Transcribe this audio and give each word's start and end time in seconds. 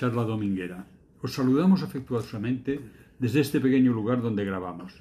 Charla 0.00 0.24
dominguera. 0.24 0.86
Os 1.20 1.36
saludamos 1.36 1.84
afectuosamente 1.84 2.80
desde 3.20 3.44
este 3.44 3.60
pequeño 3.60 3.92
lugar 3.92 4.22
donde 4.22 4.48
grabamos. 4.48 4.96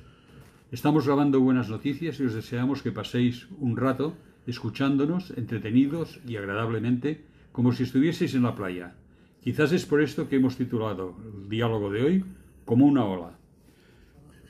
Estamos 0.76 1.08
grabando 1.08 1.40
buenas 1.40 1.70
noticias 1.70 2.20
y 2.20 2.28
os 2.28 2.36
deseamos 2.36 2.84
que 2.84 2.92
paséis 2.92 3.48
un 3.64 3.78
rato 3.78 4.20
escuchándonos, 4.46 5.32
entretenidos 5.40 6.20
y 6.28 6.36
agradablemente, 6.36 7.24
como 7.54 7.72
si 7.72 7.84
estuvieseis 7.84 8.36
en 8.36 8.44
la 8.44 8.58
playa. 8.60 8.96
Quizás 9.40 9.72
es 9.72 9.86
por 9.86 10.02
esto 10.02 10.28
que 10.28 10.36
hemos 10.36 10.58
titulado 10.58 11.16
el 11.16 11.48
diálogo 11.48 11.90
de 11.90 12.04
hoy 12.04 12.26
como 12.66 12.86
una 12.86 13.06
ola. 13.06 13.40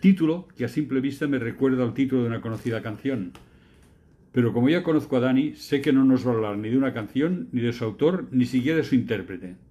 Título 0.02 0.47
que 0.58 0.66
a 0.66 0.67
simple 0.67 1.00
vista 1.00 1.27
me 1.27 1.38
recuerda 1.38 1.83
al 1.83 1.94
título 1.94 2.23
de 2.23 2.30
una 2.30 2.42
conocida 2.42 2.81
canción. 2.81 3.33
Pero 4.31 4.52
como 4.52 4.67
ya 4.70 4.81
conozco 4.81 5.17
a 5.17 5.20
Dani, 5.20 5.53
sé 5.53 5.80
que 5.80 5.94
no 5.94 6.05
nos 6.05 6.25
va 6.25 6.31
a 6.31 6.33
hablar 6.33 6.58
ni 6.58 6.70
de 6.70 6.77
una 6.80 6.92
canción, 6.92 7.50
ni 7.52 7.61
de 7.61 7.72
su 7.72 7.86
autor, 7.86 8.30
ni 8.31 8.45
siquiera 8.45 8.77
de 8.77 8.83
su 8.83 8.95
intérprete. 8.95 9.69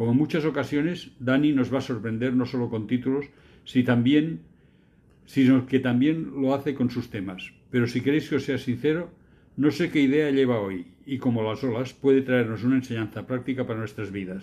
Como 0.00 0.12
en 0.12 0.16
muchas 0.16 0.46
ocasiones, 0.46 1.10
Dani 1.18 1.52
nos 1.52 1.70
va 1.70 1.76
a 1.76 1.82
sorprender 1.82 2.32
no 2.32 2.46
solo 2.46 2.70
con 2.70 2.86
títulos, 2.86 3.26
sino, 3.66 5.66
que 5.66 5.78
también 5.78 6.40
lo 6.40 6.54
hace 6.54 6.74
con 6.74 6.88
sus 6.88 7.10
temas. 7.10 7.52
Pero 7.70 7.86
si 7.86 8.00
queréis 8.00 8.26
que 8.26 8.36
os 8.36 8.44
sea 8.44 8.56
sincero, 8.56 9.10
no 9.58 9.70
sé 9.70 9.90
qué 9.90 10.00
idea 10.00 10.30
lleva 10.30 10.58
hoy, 10.58 10.86
y 11.04 11.18
como 11.18 11.42
las 11.42 11.62
olas, 11.64 11.92
puede 11.92 12.22
traernos 12.22 12.64
una 12.64 12.76
enseñanza 12.76 13.26
práctica 13.26 13.66
para 13.66 13.80
nuestras 13.80 14.10
vidas. 14.10 14.42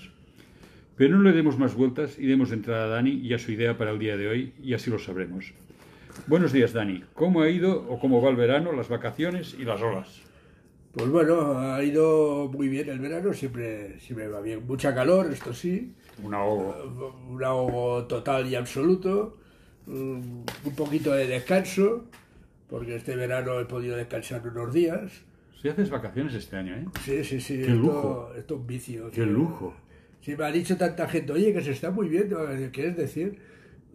Pero 0.96 1.18
no 1.18 1.24
le 1.24 1.36
demos 1.36 1.58
más 1.58 1.74
vueltas 1.74 2.20
y 2.20 2.28
demos 2.28 2.52
entrada 2.52 2.84
a 2.84 2.90
Dani 2.90 3.14
y 3.14 3.34
a 3.34 3.40
su 3.40 3.52
idea 3.52 3.80
para 3.80 3.90
el 3.90 3.98
día 3.98 4.16
de 4.16 4.28
hoy, 4.28 4.54
y 4.62 4.76
así 4.76 4.92
lo 4.92 5.00
sabremos. 5.00 5.54
Buenos 6.28 6.54
días, 6.54 6.72
Dani. 6.72 7.02
¿Cómo 7.16 7.42
ha 7.42 7.50
ido 7.50 7.84
o 7.90 8.00
cómo 8.00 8.22
va 8.22 8.30
el 8.30 8.36
verano, 8.36 8.74
las 8.74 8.90
vacaciones 8.90 9.58
y 9.60 9.64
las 9.64 9.82
olas? 9.82 10.27
Pues 10.98 11.12
bueno, 11.12 11.60
ha 11.60 11.84
ido 11.84 12.50
muy 12.52 12.70
bien 12.70 12.90
el 12.90 13.00
verano, 13.00 13.32
siempre, 13.32 14.00
siempre 14.00 14.28
va 14.28 14.42
bien. 14.42 14.66
Mucha 14.66 14.96
calor, 14.96 15.32
esto 15.32 15.54
sí. 15.54 15.94
Un 16.24 16.34
ahogo. 16.34 17.22
Un 17.30 17.44
ahogo 17.44 18.06
total 18.06 18.48
y 18.48 18.56
absoluto. 18.56 19.38
Un 19.86 20.44
un 20.66 20.76
poquito 20.76 21.14
de 21.14 21.28
descanso, 21.28 22.06
porque 22.68 22.96
este 22.96 23.16
verano 23.16 23.60
he 23.60 23.66
podido 23.66 23.96
descansar 23.96 24.42
unos 24.48 24.74
días. 24.74 25.12
Si 25.62 25.70
haces 25.70 25.90
vacaciones 25.90 26.34
este 26.34 26.56
año, 26.56 26.76
¿eh? 26.76 26.86
Sí, 27.04 27.24
sí, 27.24 27.42
sí. 27.42 27.58
Qué 27.58 27.62
esto, 27.62 27.76
lujo. 27.76 28.32
esto 28.36 28.54
es 28.56 28.60
un 28.60 28.68
vicio. 28.68 29.12
¡Qué 29.12 29.26
lujo! 29.26 29.76
Sí, 30.22 30.36
me 30.36 30.46
ha 30.46 30.52
dicho 30.52 30.78
tanta 30.78 31.08
gente, 31.08 31.32
oye, 31.32 31.54
que 31.54 31.62
se 31.62 31.72
está 31.72 31.92
muy 31.92 32.10
bien. 32.10 32.30
¿qué 32.72 32.88
es 32.88 32.98
decir? 32.98 33.40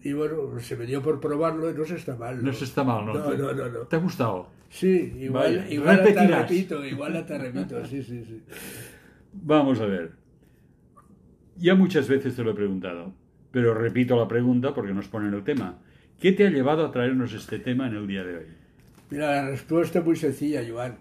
Y 0.02 0.12
bueno, 0.12 0.58
se 0.60 0.76
me 0.76 0.86
dio 0.86 1.00
por 1.02 1.20
probarlo 1.20 1.70
y 1.70 1.74
no 1.74 1.84
se 1.84 1.96
está 1.96 2.16
mal. 2.16 2.42
No 2.42 2.52
se 2.52 2.64
está 2.64 2.82
mal, 2.82 3.06
¿no? 3.06 3.14
No, 3.14 3.34
no, 3.34 3.52
no. 3.52 3.68
no. 3.68 3.78
¿Te 3.80 3.96
ha 3.96 3.98
gustado? 4.00 4.48
Sí, 4.68 5.14
igual, 5.18 5.58
Vaya, 5.58 5.70
igual 5.70 5.90
hasta 5.90 6.04
repetirás. 6.06 6.48
repito, 6.50 6.84
igual 6.84 7.16
hasta 7.16 7.38
repito, 7.38 7.86
sí, 7.86 8.02
sí, 8.02 8.24
sí. 8.24 8.42
Vamos 9.32 9.80
a 9.80 9.86
ver. 9.86 10.12
Ya 11.56 11.74
muchas 11.74 12.08
veces 12.08 12.34
te 12.34 12.42
lo 12.42 12.52
he 12.52 12.54
preguntado, 12.54 13.12
pero 13.50 13.74
repito 13.74 14.16
la 14.16 14.26
pregunta 14.26 14.74
porque 14.74 14.94
nos 14.94 15.08
ponen 15.08 15.34
el 15.34 15.44
tema. 15.44 15.78
¿Qué 16.18 16.32
te 16.32 16.46
ha 16.46 16.50
llevado 16.50 16.86
a 16.86 16.90
traernos 16.90 17.34
este 17.34 17.58
tema 17.58 17.86
en 17.86 17.96
el 17.96 18.06
día 18.06 18.24
de 18.24 18.36
hoy? 18.36 18.46
Mira, 19.10 19.42
la 19.42 19.50
respuesta 19.50 19.98
es 19.98 20.04
muy 20.04 20.16
sencilla, 20.16 20.62
Joan. 20.68 20.96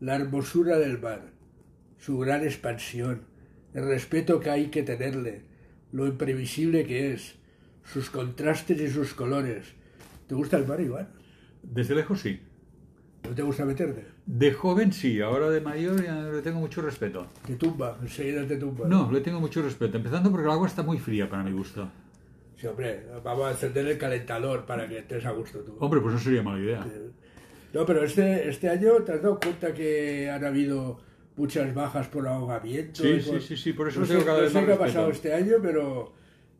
La 0.00 0.16
hermosura 0.16 0.78
del 0.78 1.00
mar, 1.00 1.22
su 1.98 2.18
gran 2.18 2.44
expansión, 2.44 3.22
el 3.72 3.86
respeto 3.86 4.38
que 4.38 4.50
hay 4.50 4.66
que 4.66 4.82
tenerle, 4.82 5.42
lo 5.92 6.06
imprevisible 6.06 6.84
que 6.84 7.14
es, 7.14 7.36
sus 7.84 8.10
contrastes 8.10 8.80
y 8.80 8.88
sus 8.88 9.14
colores. 9.14 9.66
¿Te 10.26 10.34
gusta 10.34 10.56
el 10.56 10.66
mar, 10.66 10.80
Joan? 10.86 11.08
Desde 11.62 11.94
lejos 11.94 12.20
sí. 12.20 12.40
¿No 13.28 13.34
te 13.34 13.42
gusta 13.42 13.64
meterte? 13.64 14.04
De 14.26 14.52
joven 14.52 14.92
sí, 14.92 15.20
ahora 15.20 15.48
de 15.50 15.60
mayor 15.60 16.02
ya 16.04 16.14
le 16.22 16.42
tengo 16.42 16.60
mucho 16.60 16.82
respeto. 16.82 17.26
Te 17.46 17.54
tumba, 17.56 17.98
enseguida 18.02 18.46
te 18.46 18.56
tumba. 18.56 18.86
No, 18.86 19.10
le 19.10 19.20
tengo 19.20 19.40
mucho 19.40 19.62
respeto, 19.62 19.96
empezando 19.96 20.30
porque 20.30 20.44
el 20.46 20.52
agua 20.52 20.66
está 20.66 20.82
muy 20.82 20.98
fría 20.98 21.28
para 21.28 21.42
mi 21.42 21.52
gusto. 21.52 21.88
Sí, 22.56 22.66
hombre, 22.66 23.06
vamos 23.22 23.46
a 23.46 23.50
encender 23.52 23.86
el 23.86 23.98
calentador 23.98 24.64
para 24.66 24.86
que 24.88 24.98
estés 24.98 25.24
a 25.24 25.30
gusto 25.32 25.60
tú. 25.60 25.76
Hombre, 25.80 26.00
pues 26.00 26.14
no 26.14 26.20
sería 26.20 26.42
mala 26.42 26.62
idea. 26.62 26.86
No, 27.72 27.84
pero 27.86 28.04
este, 28.04 28.48
este 28.48 28.68
año 28.68 28.92
te 29.04 29.12
has 29.12 29.22
dado 29.22 29.40
cuenta 29.40 29.72
que 29.74 30.30
han 30.30 30.44
habido 30.44 31.00
muchas 31.36 31.74
bajas 31.74 32.06
por 32.08 32.28
ahogamiento. 32.28 33.02
Sí, 33.02 33.08
y 33.08 33.20
sí, 33.22 33.30
por- 33.30 33.40
sí, 33.42 33.56
sí, 33.56 33.72
por 33.72 33.88
eso 33.88 34.00
no 34.00 34.06
tengo 34.06 34.20
sé, 34.20 34.26
cada 34.26 34.38
no 34.38 34.42
vez 34.44 34.52
sé 34.52 34.58
más 34.58 34.66
qué 34.66 34.72
ha 34.72 34.78
pasado 34.78 35.10
este 35.10 35.34
año, 35.34 35.54
pero, 35.62 36.12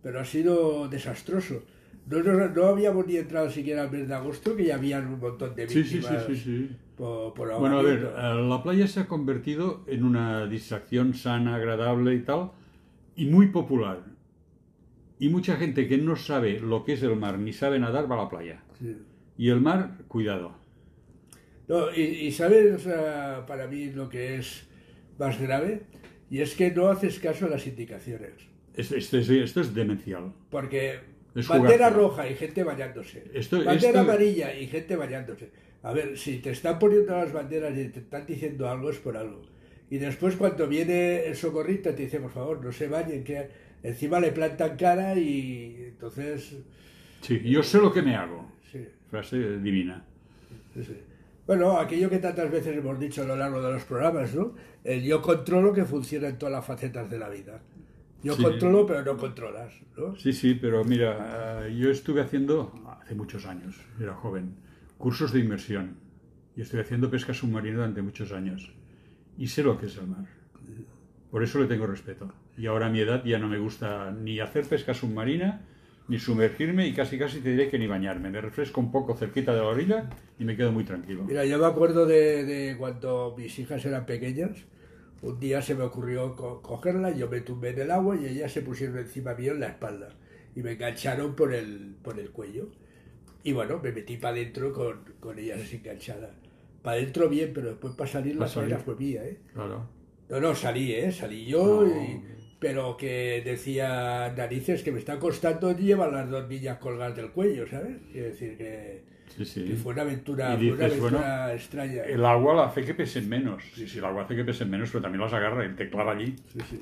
pero 0.05 0.21
ha 0.21 0.25
sido 0.27 0.87
desastroso. 0.87 1.63
No, 2.07 2.23
no, 2.23 2.49
no 2.49 2.67
habíamos 2.67 3.07
ni 3.07 3.17
entrado 3.17 3.49
siquiera 3.49 3.85
al 3.85 3.91
mes 3.91 4.07
de 4.07 4.15
agosto 4.15 4.55
que 4.55 4.67
ya 4.67 4.75
habían 4.75 5.07
un 5.07 5.19
montón 5.19 5.55
de 5.55 5.65
víctimas 5.65 6.27
sí, 6.27 6.37
sí, 6.37 6.43
sí. 6.45 6.77
Por, 6.95 7.33
por 7.33 7.59
Bueno, 7.59 7.79
a 7.79 7.83
ver, 7.83 8.13
eh, 8.15 8.47
la 8.47 8.63
playa 8.63 8.87
se 8.87 9.01
ha 9.01 9.07
convertido 9.09 9.83
en 9.87 10.05
una 10.05 10.47
distracción 10.47 11.15
sana, 11.15 11.55
agradable 11.55 12.15
y 12.15 12.21
tal, 12.21 12.51
y 13.17 13.25
muy 13.25 13.47
popular. 13.47 14.05
Y 15.19 15.31
mucha 15.31 15.57
gente 15.57 15.89
que 15.89 15.97
no 15.97 16.17
sabe 16.17 16.61
lo 16.61 16.85
que 16.85 16.93
es 16.93 17.03
el 17.03 17.17
mar 17.17 17.39
ni 17.39 17.55
sabe 17.55 17.79
nadar 17.79 18.09
va 18.11 18.17
a 18.17 18.25
la 18.25 18.29
playa. 18.29 18.63
Y 19.39 19.49
el 19.49 19.63
mar, 19.63 20.03
cuidado. 20.07 20.55
No, 21.67 21.91
y, 21.91 22.03
y 22.03 22.31
sabes, 22.31 22.83
sea, 22.83 23.47
para 23.47 23.67
mí 23.69 23.87
lo 23.87 24.11
que 24.11 24.37
es 24.37 24.69
más 25.19 25.41
grave, 25.41 25.87
y 26.29 26.41
es 26.41 26.55
que 26.55 26.71
no 26.73 26.89
haces 26.89 27.19
caso 27.19 27.47
a 27.47 27.49
las 27.49 27.67
indicaciones. 27.67 28.54
Es- 28.77 28.93
Esto 28.93 29.19
es, 29.19 29.29
esto 29.31 29.61
es 29.61 29.75
demencial. 29.75 30.33
Porque 30.51 30.99
Es 31.35 31.49
bandera 31.49 31.91
roja 31.91 32.29
y 32.29 32.35
gente 32.35 32.63
bañándose. 32.65 33.25
Esto- 33.35 33.65
bandera 33.65 34.01
amarilla 34.01 34.55
y 34.55 34.67
gente 34.67 34.97
bañándose. 34.97 35.51
A 35.83 35.93
ver, 35.93 36.17
si 36.17 36.39
te 36.39 36.51
están 36.51 36.79
poniendo 36.79 37.13
las 37.17 37.33
banderas 37.33 37.77
y 37.77 37.89
te 37.89 38.01
están 38.01 38.25
diciendo 38.27 38.69
algo 38.69 38.91
es 38.91 38.99
por 38.99 39.17
algo. 39.17 39.43
Y 39.91 39.99
después 39.99 40.35
cuando 40.37 40.67
viene 40.67 41.27
el 41.27 41.37
socorrista 41.37 41.95
te 41.95 42.05
dice, 42.05 42.19
por 42.21 42.31
favor, 42.31 42.65
no 42.65 42.73
se 42.73 42.89
bañen, 42.89 43.23
que 43.23 43.49
encima 43.83 44.19
le 44.19 44.33
plantan 44.33 44.77
cara 44.77 45.15
y 45.17 45.77
entonces... 45.91 46.57
Sí, 47.21 47.41
yo 47.45 47.63
sé 47.63 47.79
lo 47.79 47.93
que 47.93 48.03
me 48.03 48.17
hago. 48.17 48.51
Sí, 48.73 48.87
Frase 49.11 49.59
divina. 49.59 50.05
sí. 50.75 50.97
Bueno, 51.47 51.79
aquello 51.79 52.09
que 52.09 52.19
tantas 52.19 52.51
veces 52.51 52.77
hemos 52.79 52.99
dicho 52.99 53.23
a 53.23 53.27
lo 53.27 53.37
largo 53.37 53.61
de 53.61 53.73
los 53.75 53.85
programas, 53.85 54.35
¿no? 54.35 54.55
El 54.83 55.03
yo 55.03 55.21
controlo 55.21 55.75
que 55.75 55.85
funciona 55.85 56.29
en 56.29 56.39
todas 56.39 56.53
las 56.55 56.65
facetas 56.65 57.11
de 57.11 57.19
la 57.19 57.29
vida. 57.29 57.61
Yo 58.25 58.35
Sí. 58.35 58.43
controlo, 58.43 58.87
pero 58.87 59.05
no 59.05 59.17
controlas, 59.19 59.75
¿no? 59.97 60.17
Sí, 60.17 60.33
sí, 60.33 60.55
pero 60.55 60.83
mira, 60.85 61.67
eh, 61.67 61.77
yo 61.77 61.91
estuve 61.91 62.23
haciendo, 62.23 62.73
hace 63.01 63.15
muchos 63.15 63.45
años, 63.47 63.77
era 64.01 64.15
joven, 64.15 64.57
cursos 64.99 65.33
de 65.33 65.41
inmersión. 65.41 65.99
Y 66.57 66.63
estuve 66.63 66.81
haciendo 66.81 67.11
pesca 67.11 67.35
submarina 67.35 67.77
durante 67.77 68.01
muchos 68.01 68.33
años. 68.33 68.73
Y 69.37 69.49
sé 69.49 69.63
lo 69.63 69.77
que 69.79 69.87
es 69.87 69.97
el 69.99 70.07
mar. 70.07 70.25
Por 71.31 71.43
eso 71.43 71.59
le 71.59 71.67
tengo 71.67 71.87
respeto. 71.87 72.33
Y 72.57 72.67
ahora 72.67 72.87
a 72.87 72.91
mi 72.91 73.01
edad 73.01 73.25
ya 73.25 73.39
no 73.39 73.49
me 73.49 73.59
gusta 73.59 74.11
ni 74.13 74.39
hacer 74.41 74.65
pesca 74.65 74.95
submarina, 74.95 75.63
ni 76.07 76.19
sumergirme, 76.19 76.87
y 76.87 76.93
casi 76.95 77.19
casi 77.19 77.41
te 77.41 77.51
diré 77.51 77.69
que 77.69 77.79
ni 77.79 77.87
bañarme. 77.89 78.31
Me 78.31 78.41
refresco 78.41 78.81
un 78.81 78.93
poco 78.93 79.17
cerquita 79.17 79.53
de 79.53 79.59
la 79.61 79.67
orilla 79.67 80.09
y 80.39 80.45
me 80.45 80.57
quedo 80.57 80.71
muy 80.71 80.85
tranquilo. 80.85 81.25
Mira, 81.25 81.45
yo 81.45 81.59
me 81.59 81.67
acuerdo 81.67 82.07
de, 82.07 82.45
de 82.45 82.77
cuando 82.79 83.35
mis 83.37 83.59
hijas 83.59 83.85
eran 83.85 84.07
pequeñas. 84.07 84.65
Un 85.25 85.41
día 85.41 85.63
se 85.63 85.75
me 85.75 85.85
ocurrió 85.85 86.37
co- 86.37 86.61
cogerla, 86.61 87.11
yo 87.11 87.29
me 87.29 87.41
tumbé 87.41 87.71
en 87.71 87.81
el 87.81 87.91
agua 87.91 88.17
y 88.17 88.27
ellas 88.27 88.53
se 88.53 88.61
pusieron 88.63 88.99
encima 88.99 89.35
mío 89.35 89.53
en 89.53 89.61
la 89.61 89.69
espalda. 89.69 90.11
Y 90.55 90.63
me 90.63 90.73
engancharon 90.73 91.35
por 91.35 91.55
el, 91.55 91.97
por 92.03 92.19
el 92.19 92.31
cuello. 92.31 92.69
Y 93.43 93.53
bueno, 93.53 93.81
me 93.83 93.91
metí 93.93 94.17
para 94.19 94.35
adentro 94.35 94.73
con, 94.73 95.03
con 95.21 95.39
ellas 95.39 95.61
así 95.63 95.77
enganchadas. 95.77 96.31
Para 96.83 96.99
adentro 96.99 97.29
bien, 97.29 97.53
pero 97.55 97.69
después 97.71 97.95
para 97.95 98.11
salir 98.11 98.35
la 98.37 98.47
Pa' 98.47 98.49
faena 98.53 98.79
fue 98.79 98.97
mía, 98.97 99.25
¿eh? 99.25 99.39
Claro. 99.55 99.89
No, 100.29 100.41
no, 100.41 100.55
salí, 100.55 100.93
¿eh? 100.93 101.11
Salí 101.11 101.47
yo, 101.47 101.85
No. 101.85 101.87
y- 102.03 102.21
pero 102.65 102.97
que 102.97 103.43
decía 103.45 104.33
narices 104.35 104.83
que 104.83 104.91
me 104.91 104.99
está 104.99 105.19
costando 105.19 105.77
llevar 105.77 106.11
las 106.15 106.31
dos 106.31 106.49
niñas 106.49 106.79
colgadas 106.79 107.15
del 107.15 107.31
cuello, 107.31 107.67
¿sabes? 107.67 107.99
Quiero 108.11 108.29
decir 108.29 108.57
que, 108.57 109.03
Sí, 109.37 109.45
sí. 109.45 109.65
que 109.65 109.75
fue 109.75 109.93
una 109.93 110.01
aventura, 110.01 110.55
Y 110.55 110.69
fue 110.71 110.77
una 110.79 110.85
dices, 110.87 111.01
bueno, 111.01 111.19
aventura 111.19 111.55
extraña. 111.55 112.03
El 112.05 112.25
agua 112.25 112.55
la 112.55 112.65
hace 112.65 112.83
que 112.87 112.95
pesen 112.95 113.29
menos. 113.29 113.63
Sí, 113.75 113.87
sí, 113.87 113.99
el 113.99 114.05
agua 114.07 114.23
hace 114.25 114.35
que 114.35 114.45
pesen 114.45 114.71
menos, 114.71 114.89
pero 114.91 115.03
también 115.03 115.21
las 115.21 115.35
agarra 115.35 115.67
y 115.67 115.75
te 115.75 115.91
clava 115.91 116.13
allí. 116.13 116.35
Sí, 116.55 116.59
sí. 116.71 116.81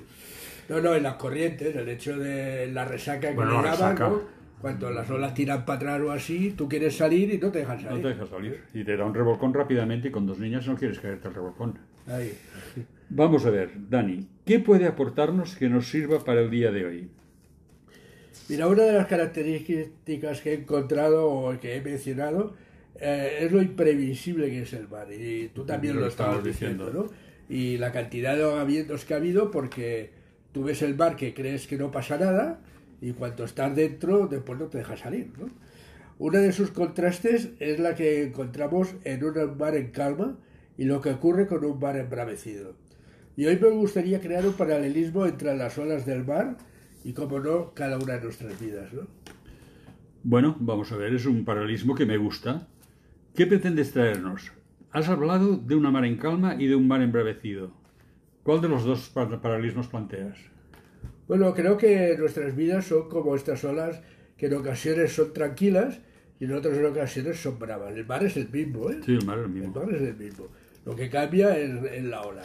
No, 0.68 0.80
no, 0.80 0.94
en 0.94 1.02
las 1.02 1.14
corrientes, 1.16 1.74
el 1.74 1.88
hecho 1.88 2.16
de 2.16 2.68
la 2.68 2.84
resaca 2.84 3.30
que 3.30 3.34
Bueno, 3.34 3.54
llaman, 3.56 3.70
resaca. 3.72 4.08
¿no? 4.08 4.20
Cuando 4.60 4.88
las 4.92 5.10
olas 5.10 5.34
tiran 5.34 5.64
para 5.64 5.78
atrás 5.78 6.00
o 6.02 6.12
así, 6.12 6.52
tú 6.56 6.68
quieres 6.68 6.96
salir 6.96 7.34
y 7.34 7.38
no 7.38 7.50
te 7.50 7.58
dejan 7.58 7.78
No 7.82 7.88
salir. 7.88 8.02
te 8.04 8.08
deja 8.10 8.26
salir. 8.28 8.60
Y 8.72 8.84
te 8.84 8.96
da 8.96 9.04
un 9.04 9.14
revolcón 9.14 9.52
rápidamente 9.52 10.06
y 10.06 10.10
con 10.12 10.26
dos 10.28 10.38
niñas 10.38 10.64
no 10.68 10.76
quieres 10.76 11.00
caerte 11.00 11.26
al 11.26 11.34
revolcón. 11.34 11.76
Ahí. 12.06 12.32
Vamos 13.14 13.44
a 13.44 13.50
ver, 13.50 13.72
Dani, 13.90 14.26
¿qué 14.46 14.58
puede 14.58 14.86
aportarnos 14.86 15.54
que 15.56 15.68
nos 15.68 15.90
sirva 15.90 16.24
para 16.24 16.40
el 16.40 16.50
día 16.50 16.70
de 16.70 16.86
hoy? 16.86 17.10
Mira, 18.48 18.68
una 18.68 18.84
de 18.84 18.94
las 18.94 19.06
características 19.06 20.40
que 20.40 20.52
he 20.52 20.54
encontrado 20.54 21.28
o 21.28 21.60
que 21.60 21.76
he 21.76 21.82
mencionado 21.82 22.54
eh, 22.98 23.40
es 23.40 23.52
lo 23.52 23.60
imprevisible 23.60 24.48
que 24.48 24.62
es 24.62 24.72
el 24.72 24.88
mar. 24.88 25.12
Y 25.12 25.50
tú 25.54 25.66
también 25.66 26.00
Lo 26.00 26.06
estabas 26.06 26.42
diciendo. 26.42 26.90
¿no? 26.90 27.10
Y 27.54 27.76
la 27.76 27.92
cantidad 27.92 28.34
de 28.34 28.44
ahogamientos 28.44 29.04
que 29.04 29.12
ha 29.12 29.18
habido 29.18 29.50
porque 29.50 30.12
tú 30.52 30.64
ves 30.64 30.80
el 30.80 30.96
mar 30.96 31.14
que 31.14 31.34
crees 31.34 31.66
que 31.66 31.76
no 31.76 31.90
pasa 31.90 32.16
nada 32.16 32.60
y 33.02 33.12
cuando 33.12 33.44
estás 33.44 33.76
dentro 33.76 34.26
después 34.26 34.58
no 34.58 34.68
te 34.68 34.78
deja 34.78 34.96
salir, 34.96 35.32
¿no? 35.38 35.50
Uno 36.18 36.38
de 36.38 36.52
sus 36.52 36.70
contrastes 36.70 37.50
es 37.58 37.78
la 37.78 37.94
que 37.94 38.22
encontramos 38.22 38.94
en 39.04 39.22
un 39.22 39.58
mar 39.58 39.76
en 39.76 39.90
calma 39.90 40.38
y 40.78 40.84
lo 40.84 41.02
que 41.02 41.10
ocurre 41.10 41.46
con 41.46 41.62
un 41.62 41.78
mar 41.78 41.96
embravecido. 41.96 42.74
Y 43.36 43.46
hoy 43.46 43.58
me 43.58 43.68
gustaría 43.70 44.20
crear 44.20 44.46
un 44.46 44.52
paralelismo 44.52 45.24
entre 45.24 45.56
las 45.56 45.78
olas 45.78 46.04
del 46.04 46.24
mar 46.24 46.56
y, 47.02 47.12
como 47.14 47.40
no, 47.40 47.72
cada 47.72 47.98
una 47.98 48.14
de 48.14 48.24
nuestras 48.24 48.60
vidas, 48.60 48.92
¿no? 48.92 49.06
Bueno, 50.22 50.56
vamos 50.60 50.92
a 50.92 50.96
ver, 50.96 51.14
es 51.14 51.26
un 51.26 51.44
paralelismo 51.44 51.94
que 51.94 52.06
me 52.06 52.16
gusta. 52.16 52.68
¿Qué 53.34 53.46
pretendes 53.46 53.92
traernos? 53.92 54.52
Has 54.90 55.08
hablado 55.08 55.56
de 55.56 55.74
una 55.74 55.90
mar 55.90 56.04
en 56.04 56.18
calma 56.18 56.56
y 56.56 56.66
de 56.66 56.76
un 56.76 56.86
mar 56.86 57.00
embravecido. 57.00 57.72
¿Cuál 58.42 58.60
de 58.60 58.68
los 58.68 58.84
dos 58.84 59.08
paralelismos 59.08 59.88
planteas? 59.88 60.36
Bueno, 61.26 61.54
creo 61.54 61.78
que 61.78 62.14
nuestras 62.18 62.54
vidas 62.54 62.86
son 62.86 63.08
como 63.08 63.34
estas 63.34 63.64
olas 63.64 64.02
que 64.36 64.46
en 64.46 64.54
ocasiones 64.54 65.14
son 65.14 65.32
tranquilas 65.32 66.00
y 66.38 66.44
en 66.44 66.52
otras 66.52 66.76
ocasiones 66.78 67.40
son 67.40 67.58
bravas. 67.58 67.96
El 67.96 68.04
mar 68.04 68.22
es 68.24 68.36
el 68.36 68.50
mismo, 68.50 68.90
¿eh? 68.90 69.00
Sí, 69.04 69.14
el 69.14 69.24
mar 69.24 69.38
es 69.38 69.44
el 69.44 69.50
mismo. 69.50 69.80
El 69.80 69.86
mar 69.86 69.94
es 69.94 70.02
el 70.02 70.16
mismo. 70.16 70.48
Lo 70.84 70.94
que 70.94 71.08
cambia 71.08 71.56
es, 71.56 71.70
es 71.84 72.04
la 72.04 72.20
ola. 72.22 72.42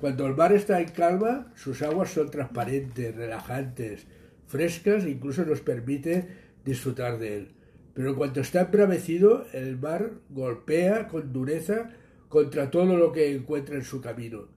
Cuando 0.00 0.26
el 0.26 0.34
mar 0.34 0.52
está 0.52 0.80
en 0.80 0.90
calma, 0.90 1.52
sus 1.54 1.80
aguas 1.82 2.10
son 2.10 2.30
transparentes, 2.30 3.14
relajantes, 3.14 4.06
frescas 4.46 5.04
e 5.04 5.10
incluso 5.10 5.44
nos 5.44 5.60
permite 5.60 6.28
disfrutar 6.64 7.18
de 7.18 7.36
él. 7.38 7.48
Pero 7.94 8.14
cuando 8.14 8.42
está 8.42 8.62
embravecido, 8.62 9.46
el 9.54 9.78
mar 9.78 10.10
golpea 10.28 11.08
con 11.08 11.32
dureza 11.32 11.90
contra 12.28 12.70
todo 12.70 12.96
lo 12.96 13.12
que 13.12 13.34
encuentra 13.34 13.76
en 13.76 13.84
su 13.84 14.02
camino. 14.02 14.48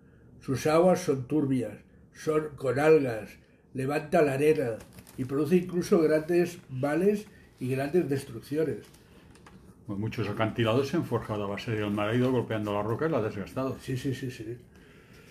Sus 0.41 0.67
aguas 0.67 0.99
son 0.99 1.25
turbias, 1.25 1.77
son 2.13 2.49
con 2.57 2.77
algas, 2.77 3.29
levanta 3.73 4.21
la 4.21 4.33
arena 4.33 4.77
y 5.17 5.23
produce 5.23 5.55
incluso 5.55 6.01
grandes 6.01 6.59
males 6.69 7.27
y 7.59 7.69
grandes 7.69 8.09
destrucciones. 8.09 8.79
Pues 9.87 9.97
muchos 9.97 10.27
acantilados 10.27 10.89
se 10.89 10.97
han 10.97 11.05
forjado 11.05 11.45
a 11.45 11.47
base 11.47 11.71
del 11.71 11.91
mar, 11.91 12.09
ha 12.09 12.15
ido 12.15 12.31
golpeando 12.31 12.73
la 12.73 12.83
roca 12.83 13.07
y 13.07 13.09
la 13.09 13.17
ha 13.17 13.21
desgastado. 13.21 13.77
Sí, 13.81 13.95
sí, 13.95 14.13
sí, 14.13 14.29
sí. 14.29 14.57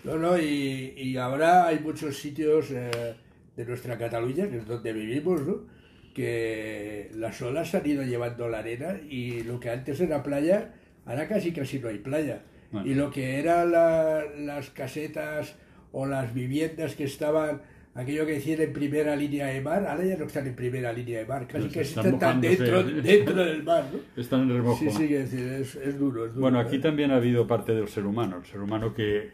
No, 0.03 0.17
no, 0.17 0.37
y, 0.37 0.93
y 0.97 1.17
ahora 1.17 1.67
hay 1.67 1.79
muchos 1.79 2.17
sitios 2.17 2.71
eh, 2.71 3.15
de 3.55 3.65
nuestra 3.65 3.97
Cataluña, 3.97 4.47
que 4.49 4.57
es 4.57 4.65
donde 4.67 4.93
vivimos, 4.93 5.41
¿no? 5.45 5.79
que 6.13 7.11
las 7.15 7.41
olas 7.41 7.73
han 7.75 7.85
ido 7.87 8.03
llevando 8.03 8.49
la 8.49 8.59
arena 8.59 8.99
y 9.09 9.43
lo 9.43 9.59
que 9.59 9.69
antes 9.69 9.99
era 10.01 10.21
playa, 10.23 10.73
ahora 11.05 11.27
casi 11.27 11.51
casi 11.51 11.79
no 11.79 11.87
hay 11.89 11.99
playa. 11.99 12.41
Bueno. 12.71 12.87
Y 12.87 12.93
lo 12.95 13.09
que 13.11 13.39
eran 13.39 13.71
la- 13.71 14.23
las 14.37 14.69
casetas 14.71 15.55
o 15.91 16.05
las 16.05 16.33
viviendas 16.33 16.95
que 16.95 17.05
estaban, 17.05 17.61
aquello 17.95 18.25
que 18.25 18.33
decían 18.33 18.61
en 18.61 18.73
primera 18.73 19.15
línea 19.15 19.47
de 19.47 19.61
mar, 19.61 19.85
ahora 19.87 20.03
ya 20.03 20.17
no 20.17 20.25
están 20.25 20.47
en 20.47 20.55
primera 20.55 20.91
línea 20.91 21.19
de 21.19 21.25
mar, 21.25 21.47
casi 21.47 21.61
Pues 21.63 21.73
que 21.73 21.81
están 21.81 22.13
están 22.13 22.41
dentro, 22.41 22.83
dentro 23.01 23.35
del 23.45 23.63
mar. 23.63 23.85
¿no? 23.91 24.21
Están 24.21 24.41
en 24.41 24.49
remojo. 24.49 24.79
Sí, 24.79 24.89
sí, 24.91 25.07
decir, 25.07 25.39
es, 25.53 25.75
es 25.75 25.97
duro, 25.97 26.25
es 26.25 26.31
duro. 26.33 26.41
Bueno, 26.41 26.59
aquí 26.59 26.77
¿eh? 26.77 26.79
también 26.79 27.11
ha 27.11 27.15
habido 27.15 27.47
parte 27.47 27.73
del 27.73 27.87
ser 27.87 28.05
humano. 28.05 28.37
El 28.37 28.45
ser 28.45 28.59
humano 28.59 28.93
que, 28.93 29.29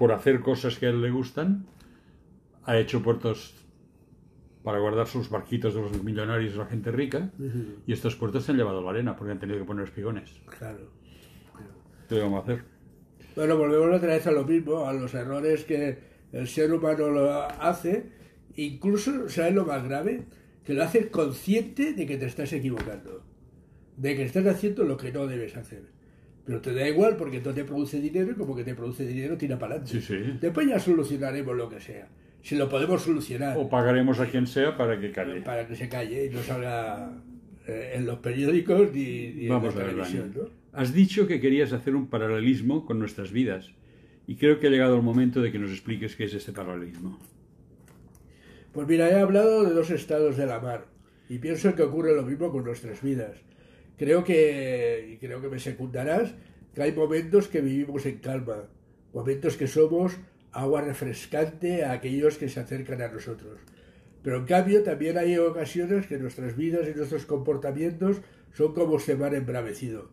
por 0.00 0.12
hacer 0.12 0.40
cosas 0.40 0.78
que 0.78 0.86
a 0.86 0.88
él 0.88 1.02
le 1.02 1.10
gustan, 1.10 1.66
ha 2.64 2.78
hecho 2.78 3.02
puertos 3.02 3.54
para 4.64 4.78
guardar 4.78 5.06
sus 5.06 5.28
barquitos 5.28 5.74
de 5.74 5.82
los 5.82 6.02
millonarios 6.02 6.54
y 6.54 6.56
la 6.56 6.64
gente 6.64 6.90
rica. 6.90 7.30
Ujú, 7.38 7.82
Y 7.86 7.92
estos 7.92 8.16
puertos 8.16 8.44
se 8.46 8.52
han 8.52 8.56
llevado 8.56 8.80
la 8.80 8.88
arena 8.88 9.14
porque 9.14 9.32
han 9.32 9.38
tenido 9.38 9.58
que 9.58 9.66
poner 9.66 9.84
espigones. 9.84 10.40
Claro. 10.58 10.88
¿Qué 12.08 12.18
vamos 12.18 12.40
a 12.40 12.42
hacer? 12.44 12.64
Bueno, 13.36 13.58
volvemos 13.58 13.94
otra 13.94 14.14
vez 14.14 14.26
a 14.26 14.32
lo 14.32 14.44
mismo, 14.44 14.88
a 14.88 14.94
los 14.94 15.12
errores 15.12 15.64
que 15.64 15.98
el 16.32 16.48
ser 16.48 16.72
humano 16.72 17.10
lo 17.10 17.30
hace, 17.62 18.10
incluso, 18.56 19.28
¿sabes 19.28 19.54
lo 19.54 19.66
más 19.66 19.84
grave? 19.84 20.24
Que 20.64 20.72
lo 20.72 20.82
haces 20.82 21.08
consciente 21.10 21.92
de 21.92 22.06
que 22.06 22.16
te 22.16 22.24
estás 22.24 22.54
equivocando, 22.54 23.22
de 23.98 24.16
que 24.16 24.22
estás 24.22 24.46
haciendo 24.46 24.84
lo 24.84 24.96
que 24.96 25.12
no 25.12 25.26
debes 25.26 25.58
hacer. 25.58 25.99
Pero 26.50 26.60
te 26.62 26.74
da 26.74 26.88
igual 26.88 27.14
porque 27.16 27.40
no 27.40 27.54
te 27.54 27.62
produce 27.62 28.00
dinero 28.00 28.32
y 28.32 28.34
como 28.34 28.56
que 28.56 28.64
te 28.64 28.74
produce 28.74 29.06
dinero, 29.06 29.36
tira 29.36 29.56
para 29.56 29.76
adelante. 29.76 30.00
Sí, 30.00 30.04
sí. 30.04 30.36
Después 30.40 30.66
ya 30.66 30.80
solucionaremos 30.80 31.56
lo 31.56 31.68
que 31.68 31.78
sea. 31.78 32.08
Si 32.42 32.56
lo 32.56 32.68
podemos 32.68 33.02
solucionar 33.02 33.56
O 33.56 33.68
pagaremos 33.68 34.18
a 34.18 34.26
quien 34.26 34.48
sea 34.48 34.76
para 34.76 34.98
que 34.98 35.12
calle. 35.12 35.42
para 35.42 35.68
que 35.68 35.76
se 35.76 35.88
calle 35.88 36.26
y 36.26 36.30
no 36.30 36.42
salga 36.42 37.12
eh, 37.68 37.92
en 37.94 38.04
los 38.04 38.18
periódicos 38.18 38.92
ni, 38.92 39.28
ni 39.28 39.46
Vamos 39.46 39.74
en 39.76 39.80
a 39.80 39.84
la 39.84 39.86
ver, 39.92 39.94
televisión. 40.08 40.48
Has 40.72 40.92
dicho 40.92 41.28
que 41.28 41.40
querías 41.40 41.72
hacer 41.72 41.94
un 41.94 42.08
paralelismo 42.08 42.84
con 42.84 42.98
nuestras 42.98 43.30
vidas. 43.30 43.70
Y 44.26 44.34
creo 44.34 44.58
que 44.58 44.66
ha 44.66 44.70
llegado 44.70 44.96
el 44.96 45.02
momento 45.02 45.40
de 45.42 45.52
que 45.52 45.60
nos 45.60 45.70
expliques 45.70 46.16
qué 46.16 46.24
es 46.24 46.34
este 46.34 46.50
paralelismo. 46.50 47.16
Pues 48.72 48.88
mira, 48.88 49.08
he 49.08 49.20
hablado 49.20 49.62
de 49.62 49.72
dos 49.72 49.90
estados 49.90 50.36
de 50.36 50.46
la 50.46 50.58
mar 50.58 50.86
y 51.28 51.38
pienso 51.38 51.76
que 51.76 51.82
ocurre 51.82 52.12
lo 52.16 52.24
mismo 52.24 52.50
con 52.50 52.64
nuestras 52.64 53.00
vidas. 53.02 53.36
Creo 54.00 54.24
que, 54.24 55.10
y 55.12 55.16
creo 55.18 55.42
que 55.42 55.50
me 55.50 55.58
secundarás, 55.58 56.32
que 56.74 56.82
hay 56.82 56.92
momentos 56.92 57.48
que 57.48 57.60
vivimos 57.60 58.06
en 58.06 58.16
calma, 58.20 58.70
momentos 59.12 59.58
que 59.58 59.66
somos 59.66 60.16
agua 60.52 60.80
refrescante 60.80 61.84
a 61.84 61.92
aquellos 61.92 62.38
que 62.38 62.48
se 62.48 62.60
acercan 62.60 63.02
a 63.02 63.08
nosotros. 63.08 63.60
Pero 64.22 64.38
en 64.38 64.46
cambio 64.46 64.82
también 64.82 65.18
hay 65.18 65.36
ocasiones 65.36 66.06
que 66.06 66.16
nuestras 66.16 66.56
vidas 66.56 66.88
y 66.88 66.96
nuestros 66.96 67.26
comportamientos 67.26 68.22
son 68.54 68.72
como 68.72 68.96
este 68.96 69.16
mar 69.16 69.34
embravecido, 69.34 70.08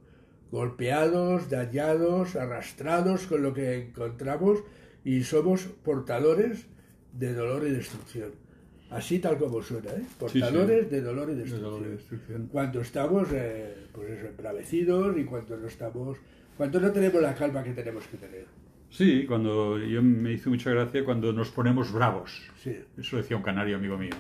golpeados, 0.52 1.50
dañados, 1.50 2.36
arrastrados 2.36 3.26
con 3.26 3.42
lo 3.42 3.54
que 3.54 3.88
encontramos 3.88 4.66
y 5.06 5.24
somos 5.24 5.62
portadores 5.62 6.68
de 7.14 7.34
dolor 7.34 7.66
y 7.66 7.72
destrucción. 7.72 8.47
Así 8.90 9.20
tal 9.20 9.38
como 9.38 9.62
suena, 9.62 9.92
¿eh? 9.92 10.04
Portadores 10.18 10.90
de 10.90 11.02
dolor 11.02 11.30
y 11.30 11.36
destrucción. 11.36 12.48
Cuando 12.52 12.82
estamos, 12.82 13.28
eh, 13.34 13.88
pues 13.92 14.12
eso, 14.12 14.28
embravecidos 14.28 15.18
y 15.18 15.26
cuando 15.26 15.58
no 15.58 15.68
estamos, 15.68 16.18
cuando 16.56 16.80
no 16.80 16.92
tenemos 16.92 17.22
la 17.22 17.36
calma 17.36 17.64
que 17.64 17.74
tenemos 17.74 18.06
que 18.08 18.18
tener. 18.18 18.46
Sí, 18.90 19.26
cuando 19.28 19.78
yo 19.78 20.02
me 20.02 20.32
hizo 20.32 20.50
mucha 20.50 20.72
gracia 20.72 21.04
cuando 21.04 21.34
nos 21.34 21.50
ponemos 21.50 21.92
bravos. 21.92 22.50
Sí. 22.64 22.78
Eso 22.98 23.18
decía 23.18 23.36
un 23.36 23.44
canario 23.44 23.76
amigo 23.76 23.98
mío. 23.98 24.16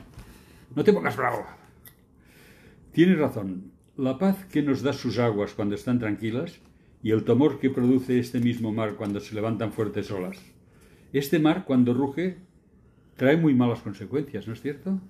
No 0.76 0.84
te 0.84 0.92
pongas 0.92 1.16
bravo. 1.16 1.46
Tienes 2.92 3.18
razón. 3.18 3.72
La 3.96 4.18
paz 4.18 4.46
que 4.52 4.62
nos 4.62 4.82
da 4.82 4.92
sus 4.92 5.18
aguas 5.18 5.54
cuando 5.54 5.76
están 5.76 5.98
tranquilas 5.98 6.60
y 7.02 7.12
el 7.12 7.24
temor 7.24 7.60
que 7.60 7.70
produce 7.70 8.20
este 8.20 8.40
mismo 8.40 8.74
mar 8.74 8.96
cuando 8.96 9.20
se 9.22 9.34
levantan 9.34 9.72
fuertes 9.72 10.12
olas. 10.12 10.38
Este 11.14 11.40
mar, 11.40 11.64
cuando 11.66 11.94
ruge, 11.94 12.38
trae 13.18 13.38
muy 13.38 13.54
malas 13.54 13.80
consecuencias, 13.80 14.48
¿no 14.48 14.54
es 14.54 14.62
cierto? 14.62 15.02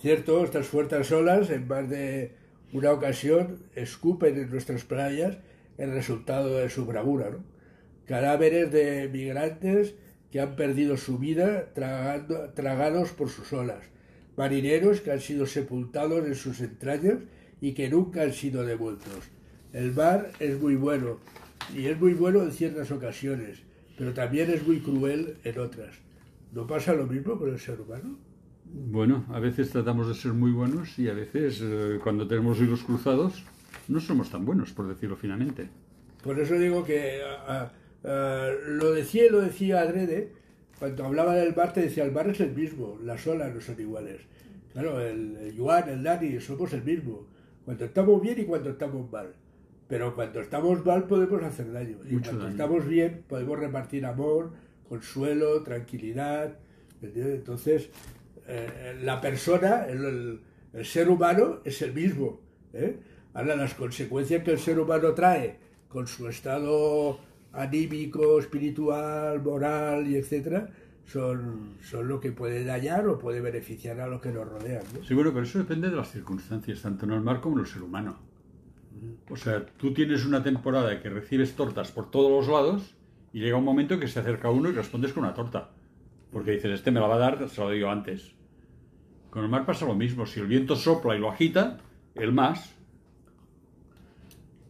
Cierto, 0.00 0.44
estas 0.44 0.66
fuertes 0.66 1.10
olas, 1.10 1.50
en 1.50 1.66
más 1.66 1.88
de 1.90 2.32
una 2.72 2.92
ocasión, 2.92 3.64
escupen 3.74 4.36
en 4.38 4.50
nuestras 4.50 4.84
playas 4.84 5.38
el 5.76 5.90
resultado 5.92 6.58
de 6.58 6.70
su 6.70 6.86
bravura. 6.86 7.30
¿no? 7.30 7.38
Cadáveres 8.06 8.70
de 8.70 9.08
migrantes 9.12 9.94
que 10.30 10.40
han 10.40 10.56
perdido 10.56 10.96
su 10.96 11.18
vida 11.18 11.72
tragando- 11.74 12.50
tragados 12.54 13.10
por 13.10 13.28
sus 13.30 13.52
olas. 13.52 13.82
Marineros 14.36 15.00
que 15.00 15.10
han 15.10 15.20
sido 15.20 15.46
sepultados 15.46 16.24
en 16.26 16.34
sus 16.34 16.60
entrañas 16.60 17.18
y 17.60 17.72
que 17.72 17.88
nunca 17.88 18.22
han 18.22 18.32
sido 18.32 18.64
devueltos. 18.64 19.30
El 19.72 19.92
mar 19.92 20.30
es 20.38 20.60
muy 20.60 20.76
bueno 20.76 21.18
y 21.74 21.86
es 21.86 21.98
muy 21.98 22.14
bueno 22.14 22.42
en 22.42 22.52
ciertas 22.52 22.90
ocasiones, 22.92 23.58
pero 23.96 24.12
también 24.12 24.50
es 24.50 24.64
muy 24.66 24.80
cruel 24.80 25.38
en 25.44 25.58
otras. 25.58 25.94
¿No 26.52 26.66
pasa 26.66 26.94
lo 26.94 27.06
mismo 27.06 27.38
con 27.38 27.50
el 27.50 27.58
ser 27.58 27.80
humano? 27.80 28.18
Bueno, 28.64 29.24
a 29.30 29.38
veces 29.40 29.70
tratamos 29.70 30.08
de 30.08 30.14
ser 30.14 30.32
muy 30.32 30.50
buenos 30.50 30.98
y 30.98 31.08
a 31.08 31.14
veces, 31.14 31.60
eh, 31.62 31.98
cuando 32.02 32.26
tenemos 32.28 32.60
hilos 32.60 32.82
cruzados, 32.82 33.44
no 33.88 34.00
somos 34.00 34.30
tan 34.30 34.44
buenos, 34.44 34.72
por 34.72 34.86
decirlo 34.88 35.16
finamente. 35.16 35.68
Por 36.22 36.38
eso 36.38 36.54
digo 36.54 36.84
que 36.84 37.20
lo 38.02 38.92
decía 38.92 39.26
y 39.26 39.30
lo 39.30 39.40
decía 39.40 39.80
adrede, 39.80 40.32
cuando 40.78 41.04
hablaba 41.04 41.34
del 41.34 41.54
mar 41.56 41.72
te 41.72 41.80
decía, 41.82 42.04
el 42.04 42.12
mar 42.12 42.28
es 42.28 42.40
el 42.40 42.54
mismo, 42.54 42.98
las 43.02 43.26
olas 43.26 43.54
no 43.54 43.60
son 43.60 43.80
iguales. 43.80 44.20
Claro, 44.72 45.00
el, 45.00 45.36
el 45.36 45.54
Yuan, 45.54 45.88
el 45.88 46.02
Dani, 46.02 46.38
somos 46.40 46.72
el 46.72 46.84
mismo, 46.84 47.26
cuando 47.64 47.84
estamos 47.84 48.20
bien 48.22 48.38
y 48.40 48.44
cuando 48.44 48.70
estamos 48.70 49.10
mal. 49.10 49.32
Pero 49.88 50.14
cuando 50.14 50.40
estamos 50.40 50.84
mal 50.84 51.04
podemos 51.04 51.42
hacer 51.42 51.72
daño. 51.72 51.96
Y 52.08 52.12
Mucho 52.14 52.30
cuando 52.30 52.44
daño. 52.44 52.50
estamos 52.56 52.86
bien 52.86 53.22
podemos 53.26 53.58
repartir 53.58 54.04
amor, 54.04 54.52
consuelo, 54.88 55.62
tranquilidad. 55.62 56.58
¿entiendes? 57.02 57.34
Entonces, 57.36 57.90
eh, 58.46 58.98
la 59.02 59.20
persona, 59.20 59.86
el, 59.86 60.04
el- 60.04 60.40
el 60.74 60.84
ser 60.86 61.08
humano 61.08 61.60
es 61.64 61.80
el 61.82 61.92
mismo. 61.94 62.40
¿eh? 62.72 62.98
Ahora, 63.34 63.56
las 63.56 63.74
consecuencias 63.74 64.42
que 64.44 64.52
el 64.52 64.58
ser 64.58 64.78
humano 64.78 65.12
trae 65.14 65.58
con 65.88 66.06
su 66.06 66.28
estado 66.28 67.18
anímico, 67.52 68.38
espiritual, 68.38 69.42
moral 69.42 70.06
y 70.06 70.16
etcétera, 70.16 70.68
son, 71.06 71.76
son 71.82 72.06
lo 72.06 72.20
que 72.20 72.32
puede 72.32 72.64
dañar 72.64 73.08
o 73.08 73.18
puede 73.18 73.40
beneficiar 73.40 73.98
a 74.00 74.06
los 74.06 74.20
que 74.20 74.30
nos 74.30 74.46
rodean. 74.46 74.82
¿no? 74.94 75.02
Sí, 75.04 75.14
bueno, 75.14 75.30
pero 75.32 75.44
eso 75.44 75.58
depende 75.58 75.88
de 75.88 75.96
las 75.96 76.12
circunstancias, 76.12 76.82
tanto 76.82 77.06
en 77.06 77.12
el 77.12 77.22
mar 77.22 77.40
como 77.40 77.56
en 77.56 77.64
el 77.64 77.66
ser 77.70 77.82
humano. 77.82 78.18
O 79.30 79.36
sea, 79.36 79.64
tú 79.64 79.94
tienes 79.94 80.26
una 80.26 80.42
temporada 80.42 81.00
que 81.00 81.08
recibes 81.08 81.54
tortas 81.54 81.92
por 81.92 82.10
todos 82.10 82.30
los 82.30 82.48
lados 82.52 82.94
y 83.32 83.40
llega 83.40 83.56
un 83.56 83.64
momento 83.64 83.98
que 83.98 84.08
se 84.08 84.20
acerca 84.20 84.50
uno 84.50 84.68
y 84.68 84.72
respondes 84.72 85.12
con 85.12 85.24
una 85.24 85.34
torta. 85.34 85.70
Porque 86.32 86.52
dices, 86.52 86.72
este 86.72 86.90
me 86.90 87.00
la 87.00 87.06
va 87.06 87.16
a 87.16 87.18
dar, 87.18 87.48
se 87.48 87.60
lo 87.60 87.70
digo 87.70 87.90
antes. 87.90 88.32
Con 89.30 89.44
el 89.44 89.50
mar 89.50 89.66
pasa 89.66 89.86
lo 89.86 89.94
mismo. 89.94 90.26
Si 90.26 90.40
el 90.40 90.46
viento 90.46 90.76
sopla 90.76 91.16
y 91.16 91.20
lo 91.20 91.30
agita, 91.30 91.78
el 92.14 92.32
más. 92.32 92.74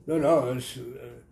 No, 0.07 0.19
no, 0.19 0.53
es, 0.53 0.79
eh, 0.79 1.23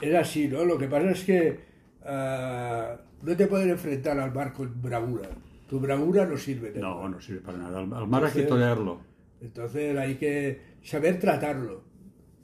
es 0.00 0.14
así, 0.14 0.48
¿no? 0.48 0.64
Lo 0.64 0.78
que 0.78 0.86
pasa 0.88 1.10
es 1.10 1.24
que 1.24 1.60
ah, 2.04 2.96
no 3.22 3.36
te 3.36 3.46
pueden 3.46 3.70
enfrentar 3.70 4.18
al 4.18 4.32
mar 4.32 4.52
con 4.52 4.80
bravura. 4.80 5.28
Tu 5.68 5.80
bravura 5.80 6.26
no 6.26 6.36
sirve. 6.36 6.72
No, 6.76 7.00
mar. 7.00 7.10
no 7.10 7.20
sirve 7.20 7.40
para 7.40 7.58
nada. 7.58 7.80
Al 7.80 8.06
mar 8.06 8.24
hay 8.24 8.32
que 8.32 8.42
torearlo. 8.42 9.00
Entonces 9.40 9.96
hay 9.98 10.14
que 10.14 10.60
saber 10.82 11.18
tratarlo. 11.18 11.82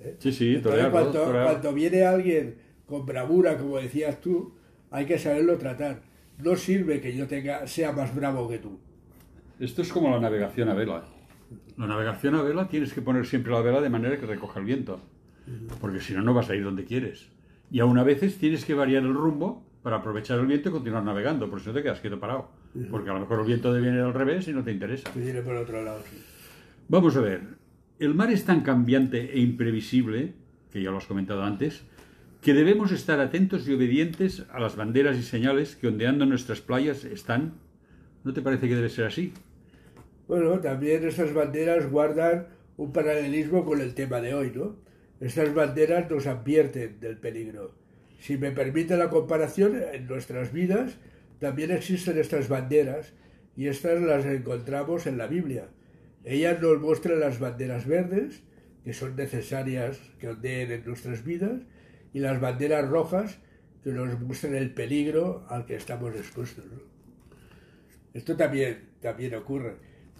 ¿eh? 0.00 0.16
Sí, 0.18 0.32
sí, 0.32 0.54
Entonces, 0.56 0.82
torearlo. 0.82 0.92
cuando, 0.92 1.24
torearlo. 1.24 1.50
cuando 1.50 1.72
viene 1.72 2.04
alguien 2.04 2.56
con 2.90 3.06
bravura, 3.06 3.56
como 3.56 3.78
decías 3.78 4.20
tú, 4.20 4.52
hay 4.90 5.06
que 5.06 5.18
saberlo 5.18 5.56
tratar. 5.56 6.02
No 6.42 6.56
sirve 6.56 7.00
que 7.00 7.16
yo 7.16 7.26
tenga, 7.26 7.66
sea 7.66 7.92
más 7.92 8.14
bravo 8.14 8.48
que 8.48 8.58
tú. 8.58 8.78
Esto 9.58 9.82
es 9.82 9.92
como 9.92 10.10
la 10.10 10.20
navegación 10.20 10.68
a 10.68 10.74
vela. 10.74 11.04
La 11.76 11.86
navegación 11.86 12.34
a 12.34 12.42
vela 12.42 12.68
tienes 12.68 12.92
que 12.92 13.00
poner 13.00 13.26
siempre 13.26 13.52
la 13.52 13.60
vela 13.60 13.80
de 13.80 13.90
manera 13.90 14.18
que 14.18 14.26
recoja 14.26 14.58
el 14.58 14.66
viento. 14.66 15.00
Porque 15.80 16.00
si 16.00 16.12
no, 16.12 16.22
no 16.22 16.34
vas 16.34 16.50
a 16.50 16.54
ir 16.54 16.64
donde 16.64 16.84
quieres. 16.84 17.28
Y 17.70 17.80
aún 17.80 17.98
a 17.98 18.04
veces 18.04 18.38
tienes 18.38 18.64
que 18.64 18.74
variar 18.74 19.02
el 19.02 19.14
rumbo 19.14 19.64
para 19.82 19.96
aprovechar 19.96 20.38
el 20.38 20.46
viento 20.46 20.68
y 20.68 20.72
continuar 20.72 21.04
navegando. 21.04 21.48
Por 21.48 21.60
eso 21.60 21.72
te 21.72 21.82
quedas 21.82 22.00
quieto 22.00 22.18
parado. 22.20 22.50
Porque 22.90 23.10
a 23.10 23.14
lo 23.14 23.20
mejor 23.20 23.40
el 23.40 23.46
viento 23.46 23.72
te 23.72 23.80
viene 23.80 24.00
al 24.00 24.14
revés 24.14 24.48
y 24.48 24.52
no 24.52 24.62
te 24.62 24.72
interesa. 24.72 25.12
Que 25.12 25.20
viene 25.20 25.42
por 25.42 25.56
otro 25.56 25.82
lado. 25.82 26.02
sí. 26.08 26.16
Vamos 26.88 27.16
a 27.16 27.20
ver. 27.20 27.42
El 27.98 28.14
mar 28.14 28.30
es 28.30 28.44
tan 28.44 28.62
cambiante 28.62 29.32
e 29.32 29.40
imprevisible, 29.40 30.32
que 30.72 30.82
ya 30.82 30.90
lo 30.90 30.96
has 30.96 31.06
comentado 31.06 31.42
antes, 31.42 31.84
que 32.40 32.54
debemos 32.54 32.90
estar 32.92 33.20
atentos 33.20 33.68
y 33.68 33.74
obedientes 33.74 34.44
a 34.50 34.60
las 34.60 34.76
banderas 34.76 35.18
y 35.18 35.22
señales 35.22 35.76
que 35.76 35.88
ondeando 35.88 36.24
nuestras 36.24 36.60
playas 36.60 37.04
están. 37.04 37.54
¿No 38.24 38.32
te 38.32 38.40
parece 38.40 38.68
que 38.68 38.76
debe 38.76 38.88
ser 38.88 39.06
así? 39.06 39.32
Bueno, 40.26 40.60
también 40.60 41.06
estas 41.06 41.34
banderas 41.34 41.90
guardan 41.90 42.46
un 42.76 42.92
paralelismo 42.92 43.64
con 43.64 43.80
el 43.80 43.94
tema 43.94 44.20
de 44.20 44.34
hoy, 44.34 44.52
¿no? 44.54 44.76
Estas 45.20 45.52
banderas 45.52 46.10
nos 46.10 46.26
advierten 46.26 46.98
del 46.98 47.18
peligro. 47.18 47.74
Si 48.20 48.38
me 48.38 48.52
permite 48.52 48.96
la 48.96 49.10
comparación, 49.10 49.82
en 49.92 50.06
nuestras 50.06 50.52
vidas 50.52 50.96
también 51.40 51.70
existen 51.70 52.18
estas 52.18 52.48
banderas 52.48 53.12
y 53.56 53.66
estas 53.66 54.00
las 54.00 54.24
encontramos 54.24 55.06
en 55.06 55.18
la 55.18 55.26
Biblia. 55.26 55.68
Ellas 56.24 56.60
nos 56.62 56.80
muestran 56.80 57.20
las 57.20 57.38
banderas 57.38 57.86
verdes, 57.86 58.42
que 58.84 58.94
son 58.94 59.16
necesarias 59.16 60.00
que 60.18 60.28
ondeen 60.28 60.70
en 60.70 60.84
nuestras 60.84 61.24
vidas, 61.24 61.62
y 62.12 62.20
las 62.20 62.40
banderas 62.40 62.88
rojas, 62.88 63.38
que 63.84 63.90
nos 63.90 64.18
muestran 64.20 64.54
el 64.54 64.72
peligro 64.74 65.44
al 65.48 65.64
que 65.64 65.76
estamos 65.76 66.14
expuestos. 66.14 66.64
¿no? 66.66 66.80
Esto 68.12 68.36
también, 68.36 68.88
también 69.00 69.34
ocurre. 69.34 69.76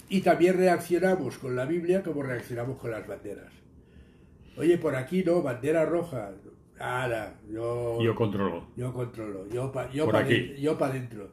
Y 0.09 0.21
también 0.23 0.57
reaccionamos 0.57 1.39
con 1.39 1.55
la 1.57 1.65
Biblia 1.67 2.03
como 2.03 2.23
reaccionamos 2.23 2.79
con 2.79 2.91
las 2.91 3.07
banderas. 3.07 3.53
Oye, 4.57 4.79
por 4.79 4.95
aquí 4.97 5.23
no, 5.25 5.43
bandera 5.43 5.85
roja. 5.85 6.33
Ahora, 6.79 7.35
yo, 7.53 8.01
Yo 8.03 8.15
controlo. 8.15 8.67
yo 8.77 8.93
controlo, 8.93 9.47
yo 9.51 9.71
para 9.71 9.91
yo 9.93 10.07
Por 10.07 10.15
pa 10.15 10.21
aquí. 10.21 10.35
den- 10.35 10.57
yo 10.57 10.79
pa 10.79 10.91
dentro. 10.91 11.31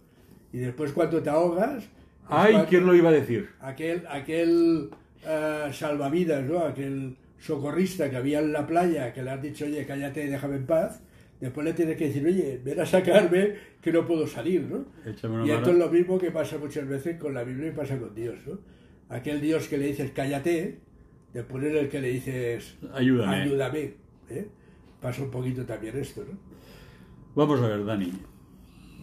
Y 0.51 0.57
después 0.59 0.91
cuando 0.91 1.21
te 1.23 1.29
ahogas, 1.29 1.83
es 1.83 1.89
¡Ay! 2.29 2.65
¿Quién 2.69 2.85
lo 2.85 2.93
iba 2.93 3.09
a 3.09 3.13
decir? 3.13 3.49
aquel, 3.61 4.05
aquel 4.09 4.89
eh, 5.25 5.69
salvavidas, 5.71 6.43
¿no? 6.43 6.59
Aquel 6.59 7.15
socorrista 7.39 8.09
que 8.09 8.15
había 8.17 8.39
en 8.39 8.53
la 8.53 8.65
playa 8.65 9.13
que 9.13 9.23
le 9.23 9.31
has 9.31 9.41
dicho, 9.41 9.65
oye, 9.65 9.85
cállate 9.85 10.25
y 10.25 10.27
déjame 10.27 10.57
en 10.57 10.65
paz. 10.65 11.01
Después 11.39 11.65
le 11.65 11.73
tienes 11.73 11.97
que 11.97 12.07
decir, 12.07 12.25
oye, 12.25 12.59
ven 12.63 12.79
a 12.79 12.85
sacarme 12.85 13.53
que 13.81 13.91
no 13.91 14.07
puedo 14.07 14.25
salir, 14.25 14.63
¿no? 14.63 14.85
Y 15.05 15.27
mano. 15.27 15.45
esto 15.45 15.69
es 15.69 15.77
lo 15.77 15.89
mismo 15.89 16.17
que 16.17 16.31
pasa 16.31 16.57
muchas 16.57 16.87
veces 16.87 17.19
con 17.19 17.33
la 17.33 17.43
Biblia 17.43 17.67
y 17.67 17.71
pasa 17.71 17.97
con 17.99 18.15
Dios, 18.15 18.39
¿no? 18.47 18.57
Aquel 19.09 19.39
Dios 19.39 19.67
que 19.67 19.77
le 19.77 19.85
dices 19.87 20.11
cállate, 20.13 20.79
después 21.33 21.63
es 21.63 21.75
el 21.75 21.89
que 21.89 22.01
le 22.01 22.09
dices 22.09 22.75
Ayúdame. 22.93 23.35
ayúdame. 23.43 23.93
¿eh? 24.29 24.47
Pasa 24.99 25.21
un 25.21 25.29
poquito 25.29 25.63
también 25.63 25.95
esto, 25.97 26.25
¿no? 26.27 26.37
Vamos 27.35 27.61
a 27.61 27.67
ver, 27.67 27.85
Dani. 27.85 28.11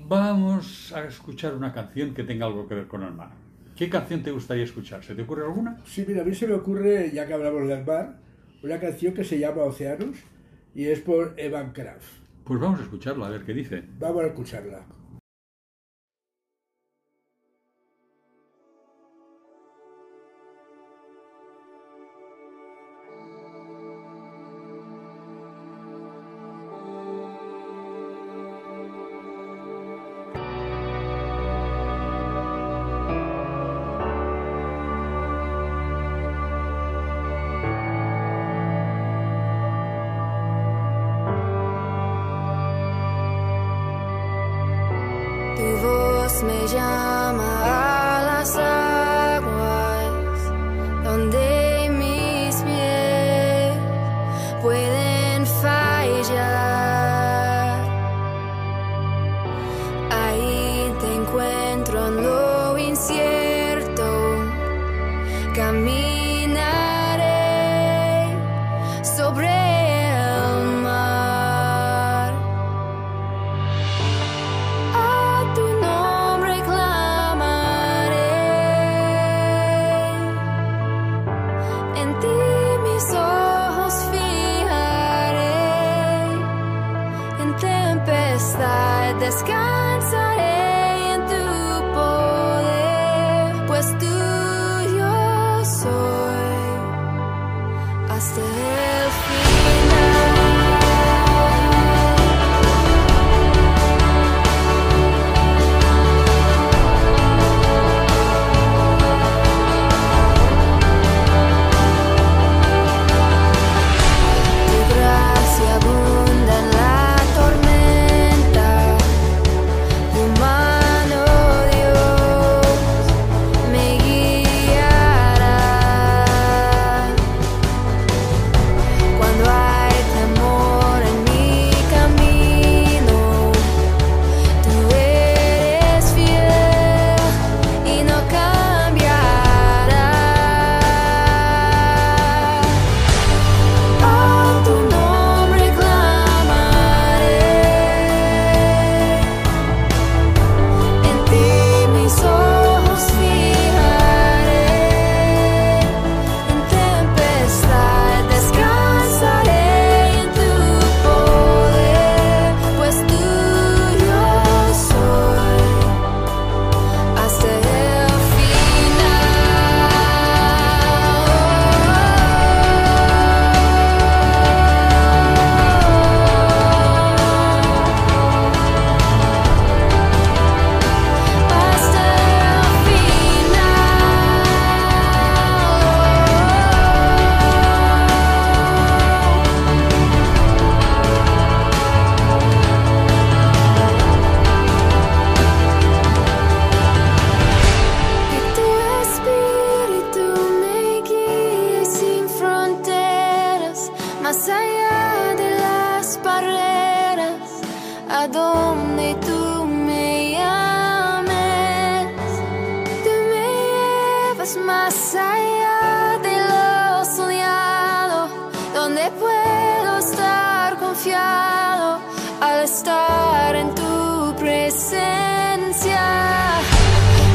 Vamos 0.08 0.92
a 0.92 1.04
escuchar 1.04 1.54
una 1.54 1.72
canción 1.72 2.12
que 2.12 2.24
tenga 2.24 2.46
algo 2.46 2.66
que 2.66 2.74
ver 2.74 2.88
con 2.88 3.04
el 3.04 3.12
mar. 3.12 3.30
¿Qué 3.76 3.88
canción 3.88 4.22
te 4.22 4.32
gustaría 4.32 4.64
escuchar? 4.64 5.02
¿Se 5.02 5.14
te 5.14 5.22
ocurre 5.22 5.44
alguna? 5.44 5.78
Sí, 5.86 6.04
mira, 6.06 6.22
a 6.22 6.24
mí 6.24 6.34
se 6.34 6.46
me 6.46 6.54
ocurre, 6.54 7.10
ya 7.12 7.26
que 7.26 7.32
hablamos 7.32 7.66
del 7.66 7.84
mar, 7.84 8.18
una 8.64 8.80
canción 8.80 9.12
que 9.12 9.24
se 9.24 9.38
llama 9.38 9.62
Océanos 9.62 10.16
y 10.74 10.86
es 10.86 10.98
por 11.00 11.34
Evan 11.36 11.72
Kraft. 11.72 12.06
Pues 12.44 12.58
vamos 12.58 12.80
a 12.80 12.84
escucharla, 12.84 13.26
a 13.26 13.30
ver 13.30 13.44
qué 13.44 13.52
dice. 13.52 13.82
Vamos 13.98 14.24
a 14.24 14.28
escucharla. 14.28 14.86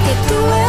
get 0.10 0.32
it. 0.32 0.69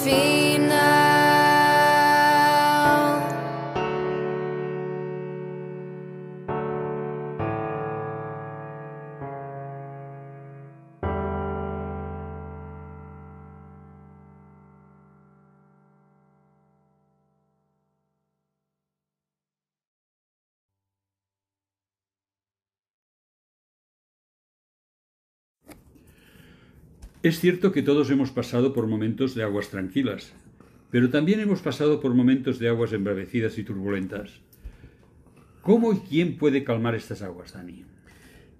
Hasta 0.00 0.49
Es 27.22 27.38
cierto 27.38 27.70
que 27.70 27.82
todos 27.82 28.10
hemos 28.10 28.30
pasado 28.30 28.72
por 28.72 28.86
momentos 28.86 29.34
de 29.34 29.42
aguas 29.42 29.68
tranquilas, 29.68 30.32
pero 30.90 31.10
también 31.10 31.40
hemos 31.40 31.60
pasado 31.60 32.00
por 32.00 32.14
momentos 32.14 32.58
de 32.58 32.70
aguas 32.70 32.94
embravecidas 32.94 33.58
y 33.58 33.62
turbulentas. 33.62 34.40
¿Cómo 35.60 35.92
y 35.92 35.98
quién 35.98 36.38
puede 36.38 36.64
calmar 36.64 36.94
estas 36.94 37.20
aguas, 37.20 37.52
Dani? 37.52 37.84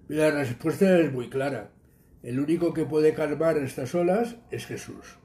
La 0.09 0.29
respuesta 0.29 0.99
es 0.99 1.11
muy 1.11 1.27
clara. 1.27 1.71
El 2.21 2.39
único 2.39 2.71
que 2.71 2.85
puede 2.85 3.15
calmar 3.15 3.57
estas 3.57 3.95
olas 3.95 4.35
es 4.51 4.67
Jesús. 4.67 5.17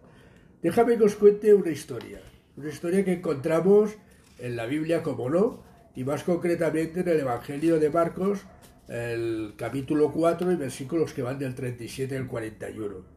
Déjame 0.63 0.97
que 0.97 1.05
os 1.05 1.17
cuente 1.17 1.53
una 1.53 1.71
historia. 1.71 2.21
Una 2.57 2.71
historia 2.71 3.05
que 3.05 3.13
encontramos 3.13 3.97
en 4.39 4.57
la 4.57 4.65
Biblia 4.65 5.03
como 5.03 5.29
no, 5.29 5.63
y 5.95 6.05
más 6.05 6.25
concretamente 6.25 7.01
en 7.01 7.09
el 7.09 7.21
Evangelio 7.21 7.79
de 7.79 7.91
Marcos, 7.91 8.47
el 8.89 9.53
capítulo 9.59 10.11
4 10.11 10.53
y 10.53 10.57
versículos 10.57 11.13
que 11.13 11.21
van 11.21 11.39
del 11.39 11.55
37 11.55 12.17
al 12.17 12.29
41. 12.29 13.16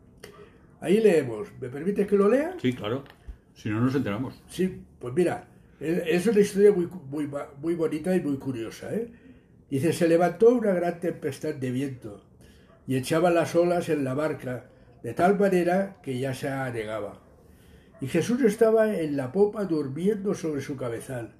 Ahí 0.81 0.99
leemos. 0.99 1.49
¿Me 1.59 1.69
permites 1.69 2.07
que 2.07 2.15
lo 2.15 2.29
lea? 2.29 2.55
Sí, 2.61 2.73
claro. 2.73 3.03
Si 3.53 3.69
no, 3.69 3.81
nos 3.81 3.95
enteramos. 3.95 4.41
Sí, 4.47 4.81
pues 4.99 5.13
mira, 5.13 5.47
es 5.79 6.25
una 6.27 6.39
historia 6.39 6.71
muy, 6.71 6.87
muy, 7.09 7.29
muy 7.61 7.75
bonita 7.75 8.15
y 8.15 8.21
muy 8.21 8.37
curiosa. 8.37 8.93
¿eh? 8.93 9.09
Dice, 9.69 9.93
se 9.93 10.07
levantó 10.07 10.49
una 10.49 10.73
gran 10.73 10.99
tempestad 10.99 11.53
de 11.55 11.71
viento 11.71 12.23
y 12.87 12.95
echaba 12.95 13.29
las 13.29 13.55
olas 13.55 13.89
en 13.89 14.03
la 14.03 14.13
barca 14.13 14.69
de 15.03 15.13
tal 15.13 15.37
manera 15.37 15.97
que 16.01 16.19
ya 16.19 16.33
se 16.33 16.49
anegaba. 16.49 17.21
Y 18.01 18.07
Jesús 18.07 18.41
estaba 18.43 18.95
en 18.95 19.17
la 19.17 19.31
popa 19.31 19.65
durmiendo 19.65 20.33
sobre 20.33 20.61
su 20.61 20.77
cabezal. 20.77 21.33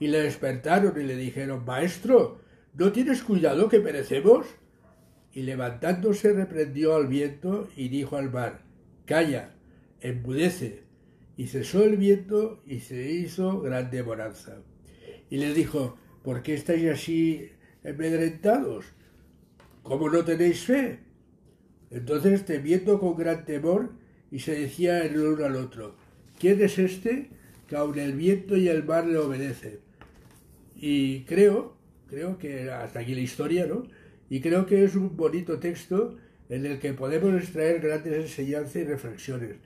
Y 0.00 0.08
le 0.08 0.22
despertaron 0.22 0.98
y 1.00 1.04
le 1.04 1.16
dijeron, 1.16 1.64
Maestro, 1.64 2.40
¿no 2.74 2.92
tienes 2.92 3.22
cuidado 3.22 3.68
que 3.68 3.80
perecemos? 3.80 4.46
Y 5.32 5.42
levantándose 5.42 6.32
reprendió 6.32 6.94
al 6.94 7.08
viento 7.08 7.68
y 7.76 7.88
dijo 7.88 8.16
al 8.16 8.30
mar, 8.30 8.60
Calla, 9.08 9.54
embudece. 10.02 10.82
Y 11.38 11.46
cesó 11.46 11.82
el 11.82 11.96
viento 11.96 12.62
y 12.66 12.80
se 12.80 13.10
hizo 13.10 13.62
grande 13.62 14.02
bonanza. 14.02 14.58
Y 15.30 15.38
le 15.38 15.54
dijo, 15.54 15.96
¿por 16.22 16.42
qué 16.42 16.52
estáis 16.52 16.90
así 16.90 17.48
amedrentados? 17.82 18.84
¿Cómo 19.82 20.10
no 20.10 20.26
tenéis 20.26 20.60
fe? 20.60 20.98
Entonces, 21.90 22.44
temiendo 22.44 23.00
con 23.00 23.16
gran 23.16 23.46
temor, 23.46 23.92
y 24.30 24.40
se 24.40 24.60
decía 24.60 25.02
el 25.06 25.18
uno 25.18 25.46
al 25.46 25.56
otro, 25.56 25.96
¿quién 26.38 26.60
es 26.60 26.78
este 26.78 27.30
que 27.66 27.76
aun 27.76 27.98
el 27.98 28.12
viento 28.12 28.58
y 28.58 28.68
el 28.68 28.84
mar 28.84 29.06
le 29.06 29.16
obedecen? 29.16 29.78
Y 30.76 31.20
creo, 31.22 31.78
creo 32.08 32.36
que 32.36 32.70
hasta 32.70 33.00
aquí 33.00 33.14
la 33.14 33.22
historia, 33.22 33.66
¿no? 33.66 33.84
Y 34.28 34.40
creo 34.40 34.66
que 34.66 34.84
es 34.84 34.96
un 34.96 35.16
bonito 35.16 35.58
texto 35.58 36.18
en 36.48 36.66
el 36.66 36.78
que 36.78 36.92
podemos 36.94 37.34
extraer 37.34 37.80
grandes 37.80 38.14
enseñanzas 38.14 38.76
y 38.76 38.84
reflexiones. 38.84 39.56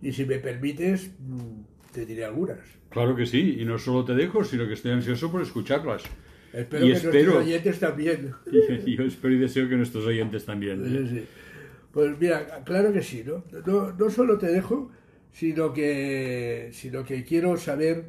Y 0.00 0.12
si 0.12 0.24
me 0.24 0.38
permites, 0.38 1.10
mm, 1.18 1.92
te 1.92 2.06
diré 2.06 2.24
algunas. 2.24 2.60
Claro 2.90 3.16
que 3.16 3.26
sí, 3.26 3.56
y 3.60 3.64
no 3.64 3.78
solo 3.78 4.04
te 4.04 4.14
dejo, 4.14 4.44
sino 4.44 4.66
que 4.66 4.74
estoy 4.74 4.92
ansioso 4.92 5.30
por 5.30 5.42
escucharlas. 5.42 6.04
Espero 6.52 6.86
que 6.86 6.90
nuestros 6.90 7.34
oyentes 7.36 7.78
también. 7.78 8.32
Y 8.86 8.96
yo 8.96 9.04
espero 9.04 9.34
y 9.34 9.38
deseo 9.38 9.68
que 9.68 9.76
nuestros 9.76 10.06
oyentes 10.06 10.44
también. 10.44 11.08
Sí, 11.08 11.24
Pues 11.92 12.18
mira, 12.18 12.62
claro 12.64 12.92
que 12.92 13.02
sí, 13.02 13.24
¿no? 13.26 13.44
No, 13.66 13.92
no 13.92 14.10
solo 14.10 14.38
te 14.38 14.46
dejo, 14.46 14.90
sino 15.32 15.72
que, 15.72 16.70
sino 16.72 17.04
que 17.04 17.24
quiero 17.24 17.56
saber 17.56 18.06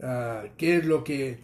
ah, 0.00 0.44
qué 0.56 0.78
es 0.78 0.86
lo 0.86 1.04
que, 1.04 1.38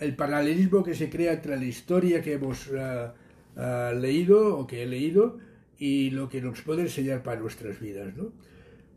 el 0.00 0.16
paralelismo 0.16 0.82
que 0.82 0.94
se 0.94 1.08
crea 1.08 1.34
entre 1.34 1.56
la 1.56 1.64
historia 1.64 2.22
que 2.22 2.32
hemos 2.32 2.70
ah, 2.76 3.14
ah, 3.56 3.92
leído 3.96 4.58
o 4.58 4.66
que 4.66 4.82
he 4.82 4.86
leído 4.86 5.38
y 5.78 6.10
lo 6.10 6.28
que 6.28 6.40
nos 6.40 6.62
puede 6.62 6.82
enseñar 6.82 7.22
para 7.22 7.40
nuestras 7.40 7.80
vidas. 7.80 8.16
¿no? 8.16 8.32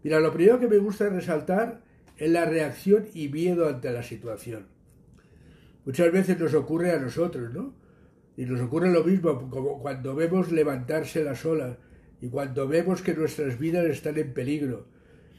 Mira, 0.03 0.19
lo 0.19 0.31
primero 0.33 0.59
que 0.59 0.67
me 0.67 0.77
gusta 0.77 1.09
resaltar 1.09 1.81
es 2.17 2.29
la 2.29 2.45
reacción 2.45 3.05
y 3.13 3.29
miedo 3.29 3.67
ante 3.67 3.91
la 3.91 4.03
situación. 4.03 4.67
Muchas 5.85 6.11
veces 6.11 6.39
nos 6.39 6.53
ocurre 6.53 6.91
a 6.91 6.99
nosotros, 6.99 7.53
¿no? 7.53 7.73
Y 8.35 8.45
nos 8.45 8.59
ocurre 8.61 8.91
lo 8.91 9.03
mismo, 9.03 9.49
como 9.49 9.79
cuando 9.79 10.15
vemos 10.15 10.51
levantarse 10.51 11.23
las 11.23 11.45
olas 11.45 11.77
y 12.21 12.27
cuando 12.27 12.67
vemos 12.67 13.01
que 13.01 13.13
nuestras 13.13 13.57
vidas 13.57 13.85
están 13.85 14.17
en 14.17 14.33
peligro. 14.33 14.85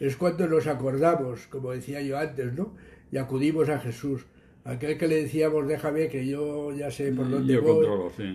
Es 0.01 0.17
cuando 0.17 0.47
nos 0.47 0.67
acordamos, 0.67 1.47
como 1.49 1.73
decía 1.73 2.01
yo 2.01 2.19
antes, 2.19 2.53
¿no? 2.55 2.75
Y 3.13 3.19
acudimos 3.19 3.69
a 3.69 3.79
Jesús. 3.79 4.27
Aquel 4.65 4.99
que 4.99 5.09
le 5.09 5.23
decíamos, 5.23 5.67
déjame 5.67 6.09
que 6.09 6.27
yo 6.27 6.75
ya 6.75 6.91
sé 6.91 7.13
por 7.13 7.31
dónde 7.31 7.59
voy 7.59 7.87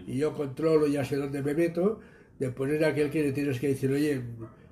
y 0.07 0.17
yo 0.17 0.33
controlo, 0.33 0.87
ya 0.87 1.05
sé 1.05 1.17
dónde 1.17 1.41
me 1.41 1.53
meto, 1.53 1.99
Después 2.43 2.73
es 2.73 2.83
aquel 2.83 3.09
que 3.09 3.23
le 3.23 3.31
tienes 3.31 3.57
que 3.57 3.69
decir, 3.69 3.89
oye, 3.89 4.21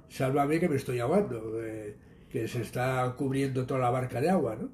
sálvame 0.10 0.60
que 0.60 0.68
me 0.68 0.76
estoy 0.76 1.00
ahogando, 1.00 1.64
eh, 1.64 1.96
que 2.30 2.46
se 2.50 2.62
está 2.62 3.16
cubriendo 3.18 3.66
toda 3.66 3.80
la 3.80 3.90
barca 3.90 4.20
de 4.20 4.30
agua, 4.30 4.58
¿no? 4.60 4.70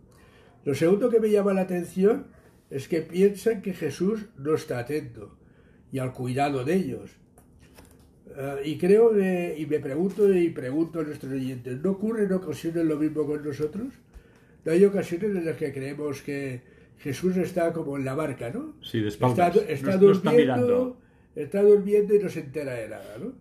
Lo 0.65 0.73
segundo 0.73 1.11
que 1.11 1.19
me 1.19 1.29
llama 1.29 1.53
la 1.53 1.61
atención 1.61 2.25
es 2.71 2.87
que 2.87 3.01
piensan 3.01 3.61
que 3.61 3.73
Jesús 3.75 4.25
no 4.39 4.55
está 4.55 4.79
atento 4.79 5.37
y 5.91 5.99
al 5.99 6.11
cuidado 6.11 6.65
de 6.65 6.73
ellos. 6.73 7.11
Eh, 8.35 8.61
y 8.65 8.77
creo 8.79 9.11
que, 9.11 9.55
y 9.55 9.67
me 9.67 9.79
pregunto 9.79 10.33
y 10.33 10.49
pregunto 10.49 10.99
a 10.99 11.03
nuestros 11.03 11.31
oyentes, 11.31 11.79
¿no 11.79 11.91
ocurre 11.91 12.23
en 12.23 12.33
ocasiones 12.33 12.83
lo 12.83 12.97
mismo 12.97 13.27
con 13.27 13.43
nosotros? 13.45 13.89
¿No 14.65 14.71
hay 14.71 14.83
ocasiones 14.83 15.35
en 15.35 15.45
las 15.45 15.55
que 15.55 15.71
creemos 15.71 16.23
que 16.23 16.61
Jesús 16.97 17.37
está 17.37 17.71
como 17.73 17.95
en 17.95 18.05
la 18.05 18.15
barca, 18.15 18.49
¿no? 18.49 18.73
Sí, 18.81 19.01
de 19.01 19.09
espaldas. 19.09 19.55
Está, 19.67 19.97
durmiendo, 19.97 20.97
está 20.97 21.06
durmiendo 21.45 22.15
y 22.15 22.19
no 22.19 22.29
se 22.29 22.41
entera 22.41 22.73
de 22.73 22.89
nada, 22.89 23.17
¿no? 23.19 23.33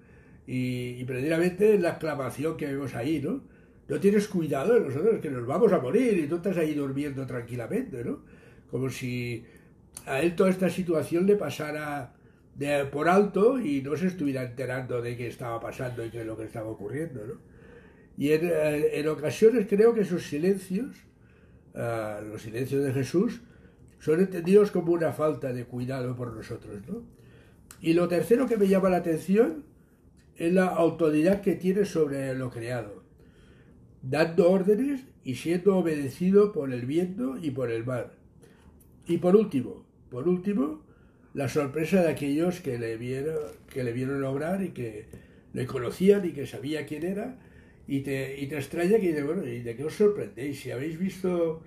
Y, 0.46 0.96
y 0.98 1.04
precisamente 1.04 1.78
la 1.78 1.90
exclamación 1.90 2.56
que 2.56 2.66
vemos 2.66 2.94
ahí, 2.94 3.20
¿no? 3.20 3.42
No 3.88 4.00
tienes 4.00 4.26
cuidado 4.28 4.74
de 4.74 4.80
nosotros, 4.80 5.20
que 5.20 5.30
nos 5.30 5.46
vamos 5.46 5.72
a 5.72 5.78
morir 5.78 6.18
y 6.18 6.26
tú 6.26 6.36
estás 6.36 6.56
ahí 6.56 6.74
durmiendo 6.74 7.26
tranquilamente, 7.26 8.04
¿no? 8.04 8.20
Como 8.70 8.90
si 8.90 9.44
a 10.06 10.20
él 10.20 10.34
toda 10.34 10.50
esta 10.50 10.68
situación 10.68 11.26
le 11.26 11.36
pasara 11.36 12.12
de, 12.54 12.84
por 12.86 13.08
alto 13.08 13.60
y 13.60 13.82
no 13.82 13.96
se 13.96 14.08
estuviera 14.08 14.42
enterando 14.42 15.00
de 15.00 15.16
qué 15.16 15.28
estaba 15.28 15.60
pasando 15.60 16.04
y 16.04 16.10
qué 16.10 16.20
es 16.20 16.26
lo 16.26 16.36
que 16.36 16.44
estaba 16.44 16.68
ocurriendo, 16.68 17.26
¿no? 17.26 17.34
Y 18.18 18.32
en, 18.32 18.50
eh, 18.50 19.08
ocasiones 19.08 19.66
creo 19.68 19.94
que 19.94 20.00
esos 20.00 20.22
silencios, 20.22 20.96
uh, 21.74 22.24
los 22.26 22.42
silencios 22.42 22.82
de 22.82 22.92
Jesús, 22.92 23.42
son 23.98 24.20
entendidos 24.20 24.70
como 24.70 24.92
una 24.92 25.12
falta 25.12 25.52
de 25.52 25.64
cuidado 25.64 26.16
por 26.16 26.32
nosotros, 26.32 26.80
¿no? 26.88 27.02
Y 27.80 27.92
lo 27.92 28.08
tercero 28.08 28.46
que 28.46 28.56
me 28.56 28.68
llama 28.68 28.90
la 28.90 28.98
atención 28.98 29.64
es 30.36 30.52
la 30.52 30.66
autoridad 30.66 31.40
que 31.40 31.54
tiene 31.54 31.84
sobre 31.84 32.34
lo 32.34 32.50
creado, 32.50 33.02
dando 34.02 34.50
órdenes 34.50 35.02
y 35.24 35.36
siendo 35.36 35.76
obedecido 35.76 36.52
por 36.52 36.72
el 36.72 36.86
viento 36.86 37.36
y 37.40 37.50
por 37.50 37.70
el 37.70 37.84
mar. 37.84 38.14
Y 39.06 39.18
por 39.18 39.36
último, 39.36 39.84
por 40.10 40.28
último, 40.28 40.82
la 41.34 41.48
sorpresa 41.48 42.02
de 42.02 42.10
aquellos 42.10 42.60
que 42.60 42.78
le 42.78 42.96
vieron, 42.96 43.36
que 43.68 43.84
le 43.84 43.92
vieron 43.92 44.24
obrar 44.24 44.62
y 44.62 44.70
que 44.70 45.06
le 45.52 45.66
conocían 45.66 46.26
y 46.26 46.32
que 46.32 46.46
sabía 46.46 46.86
quién 46.86 47.04
era, 47.04 47.38
y 47.86 48.00
te, 48.00 48.40
y 48.40 48.46
te 48.46 48.56
extraña 48.56 48.98
que 48.98 49.22
bueno, 49.22 49.46
¿y 49.46 49.60
de 49.60 49.76
qué 49.76 49.84
os 49.84 49.94
sorprendéis? 49.94 50.60
Si 50.60 50.70
habéis 50.70 50.98
visto 50.98 51.62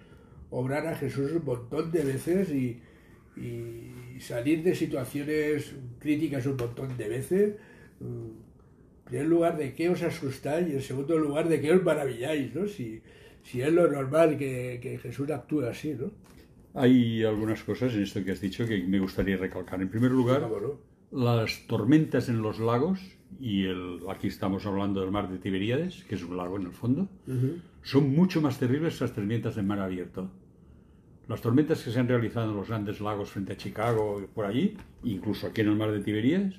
obrar 0.49 0.85
a 0.87 0.95
Jesús 0.95 1.31
un 1.31 1.45
montón 1.45 1.91
de 1.91 2.03
veces 2.03 2.49
y, 2.49 2.81
y 3.39 4.19
salir 4.19 4.63
de 4.63 4.75
situaciones 4.75 5.75
críticas 5.99 6.45
un 6.45 6.57
montón 6.57 6.97
de 6.97 7.07
veces. 7.07 7.55
En 8.01 8.33
primer 9.05 9.27
lugar, 9.27 9.57
de 9.57 9.73
qué 9.73 9.89
os 9.89 10.03
asustáis 10.03 10.67
y 10.69 10.73
en 10.73 10.81
segundo 10.81 11.17
lugar, 11.17 11.49
de 11.49 11.61
qué 11.61 11.73
os 11.73 11.83
maravilláis, 11.83 12.53
¿no? 12.53 12.67
Si, 12.67 13.01
si 13.43 13.61
es 13.61 13.71
lo 13.73 13.89
normal 13.89 14.37
que, 14.37 14.79
que 14.81 14.97
Jesús 14.99 15.29
actúe 15.31 15.61
así, 15.61 15.95
¿no? 15.95 16.11
Hay 16.75 17.23
algunas 17.23 17.63
cosas 17.63 17.93
en 17.95 18.03
esto 18.03 18.23
que 18.23 18.31
has 18.31 18.41
dicho 18.41 18.67
que 18.67 18.83
me 18.83 18.99
gustaría 18.99 19.37
recalcar. 19.37 19.81
En 19.81 19.89
primer 19.89 20.11
lugar, 20.11 20.47
las 21.11 21.65
tormentas 21.65 22.29
en 22.29 22.41
los 22.41 22.59
lagos, 22.59 22.99
y 23.39 23.65
el, 23.65 23.99
aquí 24.09 24.27
estamos 24.27 24.65
hablando 24.65 25.01
del 25.01 25.11
mar 25.11 25.29
de 25.29 25.39
Tiberíades, 25.39 26.03
que 26.03 26.15
es 26.15 26.23
un 26.23 26.37
lago 26.37 26.57
en 26.57 26.67
el 26.67 26.71
fondo, 26.71 27.09
son 27.81 28.13
mucho 28.13 28.41
más 28.41 28.59
terribles 28.59 28.97
que 28.97 29.05
las 29.05 29.13
tormentas 29.13 29.57
en 29.57 29.65
mar 29.65 29.79
abierto. 29.79 30.29
Las 31.29 31.41
tormentas 31.41 31.83
que 31.83 31.91
se 31.91 31.99
han 31.99 32.07
realizado 32.07 32.49
en 32.49 32.57
los 32.57 32.67
grandes 32.67 32.99
lagos 32.99 33.29
frente 33.29 33.53
a 33.53 33.57
Chicago 33.57 34.19
y 34.21 34.25
por 34.27 34.45
allí, 34.45 34.75
incluso 35.03 35.45
aquí 35.47 35.61
en 35.61 35.67
el 35.69 35.75
mar 35.75 35.91
de 35.91 35.99
Tiberíades, 35.99 36.55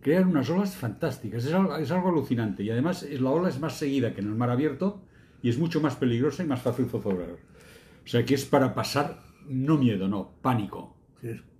crean 0.00 0.26
unas 0.28 0.48
olas 0.48 0.74
fantásticas. 0.74 1.44
Es 1.44 1.52
algo, 1.52 1.76
es 1.76 1.90
algo 1.90 2.08
alucinante. 2.08 2.62
Y 2.62 2.70
además 2.70 3.02
es- 3.02 3.20
la 3.20 3.30
ola 3.30 3.50
es 3.50 3.60
más 3.60 3.76
seguida 3.76 4.14
que 4.14 4.22
en 4.22 4.28
el 4.28 4.34
mar 4.34 4.48
abierto 4.50 5.02
y 5.42 5.50
es 5.50 5.58
mucho 5.58 5.82
más 5.82 5.96
peligrosa 5.96 6.42
y 6.42 6.46
más 6.46 6.62
fácil 6.62 6.86
zozobrar. 6.86 7.32
O 7.32 8.08
sea 8.08 8.24
que 8.24 8.34
es 8.34 8.46
para 8.46 8.74
pasar, 8.74 9.20
no 9.48 9.76
miedo, 9.76 10.08
no, 10.08 10.32
pánico. 10.40 10.96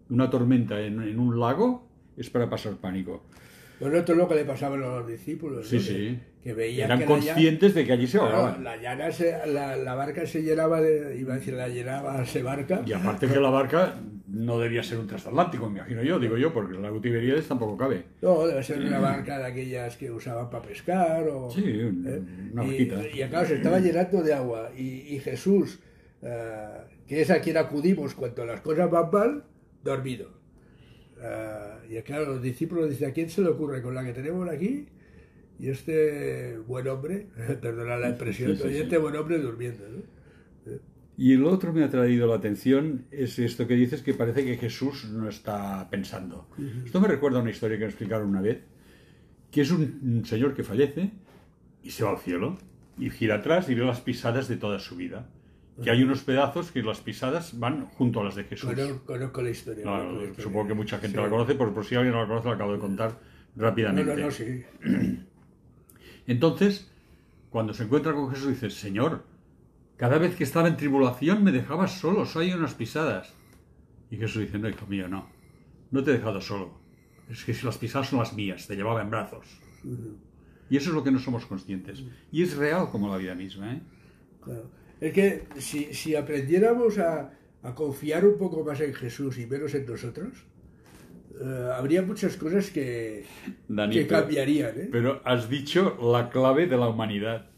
Una 0.09 0.31
tormenta 0.31 0.81
en, 0.81 1.03
en 1.03 1.19
un 1.19 1.39
lago 1.39 1.87
es 2.17 2.31
para 2.31 2.49
pasar 2.49 2.77
pánico. 2.77 3.27
Bueno, 3.81 3.99
esto 3.99 4.13
es 4.13 4.19
lo 4.19 4.29
que 4.29 4.35
le 4.37 4.45
pasaba 4.45 4.75
a 4.77 4.79
los 4.79 5.07
discípulos. 5.07 5.69
Sí, 5.69 5.77
¿no? 5.77 5.83
sí. 5.83 6.19
Que, 6.43 6.55
veían 6.55 6.87
Eran 6.87 6.99
que 7.01 7.05
la 7.05 7.11
conscientes 7.11 7.75
de 7.75 7.85
que 7.85 7.93
allí 7.93 8.07
se 8.07 8.19
Claro, 8.19 8.37
ahogaban. 8.37 8.63
la, 8.65 8.77
llana 8.77 9.11
se- 9.11 9.47
la, 9.49 9.77
la 9.77 9.95
barca 9.97 10.25
se 10.27 10.43
llenaba 10.43 10.81
de. 10.81 11.19
iba 11.19 11.35
a 11.35 11.39
decir, 11.39 11.55
la 11.55 11.69
llenaba, 11.69 12.25
se 12.25 12.43
barca. 12.43 12.83
Y 12.87 12.93
aparte 12.93 13.27
que 13.27 13.41
la 13.41 13.51
barca 13.51 13.95
no 14.29 14.59
debía 14.61 14.83
ser 14.83 14.99
un 14.99 15.07
transatlántico, 15.09 15.69
me 15.69 15.79
imagino 15.81 16.03
yo, 16.05 16.19
digo 16.21 16.37
yo, 16.37 16.53
porque 16.53 16.79
lago 16.79 17.01
Tiberíades 17.01 17.49
tampoco 17.49 17.77
cabe. 17.77 18.05
No, 18.23 18.47
debe 18.47 18.63
ser 18.63 18.79
una 18.81 18.99
barca 19.01 19.39
de 19.39 19.47
aquellas 19.47 19.97
que 19.97 20.11
usaban 20.11 20.49
para 20.51 20.63
pescar 20.63 21.27
o... 21.29 21.51
Sí, 21.51 21.63
¿eh? 21.67 21.91
una 22.53 22.65
y, 22.65 22.67
barquita. 22.69 23.01
y 23.09 23.29
claro, 23.29 23.47
se 23.49 23.57
estaba 23.57 23.79
llenando 23.81 24.23
de 24.23 24.33
agua. 24.35 24.71
Y, 24.77 25.15
y 25.17 25.19
Jesús, 25.21 25.81
eh, 26.23 26.67
que 27.09 27.23
es 27.23 27.31
a 27.31 27.41
quien 27.41 27.57
acudimos 27.57 28.15
cuando 28.15 28.45
las 28.47 28.61
cosas 28.61 28.89
van 28.91 29.11
mal, 29.11 29.45
dormido. 29.83 30.36
Eh, 31.21 31.99
y 31.99 32.03
claro, 32.03 32.27
los 32.27 32.43
discípulos 32.43 32.91
dicen, 32.91 33.11
¿a 33.11 33.13
quién 33.13 33.31
se 33.31 33.41
le 33.43 33.49
ocurre 33.49 33.83
con 33.83 33.95
la 33.95 34.05
que 34.05 34.13
tenemos 34.13 34.49
aquí? 34.49 34.87
Y 35.59 35.69
este 35.71 36.59
buen 36.59 36.87
hombre, 36.89 37.29
perdona 37.63 37.97
la 37.97 38.11
expresión, 38.11 38.57
Sí, 38.57 38.63
sí, 38.63 38.69
y 38.69 38.73
sí. 38.73 38.79
este 38.79 38.99
buen 38.99 39.17
hombre 39.17 39.39
durmiendo. 39.39 39.85
¿no? 39.89 40.03
Y 41.19 41.33
el 41.33 41.45
otro 41.47 41.73
me 41.73 41.83
ha 41.83 41.89
traído 41.89 42.27
la 42.27 42.35
atención 42.35 43.07
es 43.11 43.39
esto 43.39 43.67
que 43.67 43.75
dices 43.75 44.03
que 44.03 44.13
parece 44.13 44.45
que 44.45 44.59
Jesús 44.59 45.09
no 45.11 45.29
está 45.31 45.89
pensando. 45.91 46.47
Esto 46.85 47.01
me 47.01 47.09
recuerda 47.09 47.39
a 47.39 47.43
una 47.43 47.51
historia 47.51 47.79
que 47.79 47.85
me 47.85 47.91
explicaron 47.91 48.29
una 48.29 48.43
vez, 48.43 48.59
que 49.51 49.63
es 49.63 49.71
un, 49.71 49.99
un 50.03 50.25
señor 50.27 50.53
que 50.55 50.63
fallece 50.63 51.11
y 51.83 51.91
se 51.91 52.05
va 52.05 52.11
al 52.11 52.19
cielo 52.19 52.59
y 52.99 53.09
gira 53.09 53.37
atrás 53.37 53.71
y 53.71 53.75
ve 53.75 53.83
las 53.85 54.03
pisadas 54.03 54.47
de 54.49 54.57
toda 54.59 54.79
su 54.79 54.95
vida. 54.97 55.31
Que 55.83 55.91
hay 55.91 56.03
unos 56.03 56.23
pedazos 56.23 56.73
que 56.73 56.83
las 56.83 57.01
pisadas 57.01 57.59
van 57.59 57.87
junto 57.87 58.21
a 58.21 58.25
las 58.25 58.35
de 58.35 58.45
Jesús. 58.45 58.71
Conozco, 58.71 59.05
conozco 59.05 59.43
la 59.43 59.51
historia. 59.51 59.83
Claro, 59.83 59.99
conozco 60.05 60.17
la 60.23 60.25
historia. 60.31 60.45
supongo 60.45 60.69
que 60.69 60.75
mucha 60.75 60.99
gente 60.99 61.19
Sí. 61.19 61.23
la 61.23 61.29
conoce, 61.31 61.55
pero 61.55 61.75
por 61.75 61.85
si 61.85 61.95
alguien 61.97 62.15
no 62.15 62.23
la 62.23 62.27
conoce, 62.29 62.49
la 62.49 62.55
acabo 62.55 62.73
de 62.73 62.79
contar 62.79 63.19
rápidamente. 63.57 64.17
no, 64.17 64.23
no, 64.25 64.31
sí. 64.31 64.65
Entonces, 66.27 66.91
cuando 67.51 67.75
se 67.75 67.85
encuentra 67.85 68.13
con 68.15 68.31
Jesús, 68.31 68.49
dice, 68.49 68.71
Señor, 68.71 69.25
cada 69.97 70.19
vez 70.19 70.35
que 70.37 70.45
estaba 70.45 70.69
en 70.69 70.77
tribulación 70.77 71.45
me 71.45 71.53
dejabas 71.53 71.93
solo, 71.99 72.25
hay 72.37 72.53
unas 72.53 72.75
pisadas. 72.75 73.33
Y 74.11 74.17
Jesús 74.17 74.43
dice, 74.43 74.59
no, 74.59 74.69
hijo 74.69 74.87
mío, 74.87 75.09
no, 75.09 75.29
no 75.91 76.03
te 76.03 76.11
he 76.11 76.15
dejado 76.15 76.41
solo. 76.41 76.79
Es 77.29 77.45
que 77.45 77.55
si 77.55 77.67
las 77.67 77.79
pisadas 77.79 78.09
son 78.09 78.19
las 78.21 78.33
mías, 78.35 78.67
te 78.67 78.77
llevaba 78.77 79.03
en 79.03 79.11
brazos. 79.11 79.47
Y 80.69 80.77
eso 80.77 80.91
es 80.91 80.95
lo 80.95 81.05
que 81.05 81.11
no 81.11 81.19
somos 81.19 81.47
conscientes. 81.47 82.03
Y 82.33 82.43
es 82.43 82.57
real 82.57 82.91
como 82.91 83.09
la 83.09 83.17
vida 83.17 83.35
misma, 83.35 83.75
¿eh? 83.75 83.81
Claro. 84.43 84.71
Es 85.01 85.13
que 85.13 85.45
si, 85.59 85.93
si 85.95 86.15
aprendiéramos 86.15 86.99
a, 86.99 87.31
a 87.63 87.75
confiar 87.75 88.25
un 88.25 88.39
poco 88.39 88.65
más 88.65 88.81
en 88.81 88.95
Jesús 88.95 89.39
y 89.39 89.47
menos 89.47 89.75
en 89.75 89.87
nosotros, 89.87 90.33
eh, 91.41 91.71
habría 91.75 92.03
muchas 92.03 92.37
cosas 92.37 92.71
que, 92.71 93.25
Dani, 93.69 93.95
que 93.95 94.07
cambiarían. 94.07 94.81
¿eh? 94.81 94.89
Pero 94.91 95.21
has 95.25 95.51
dicho 95.51 95.99
la 96.01 96.31
clave 96.31 96.67
de 96.67 96.77
la 96.77 96.89
humanidad. 96.89 97.51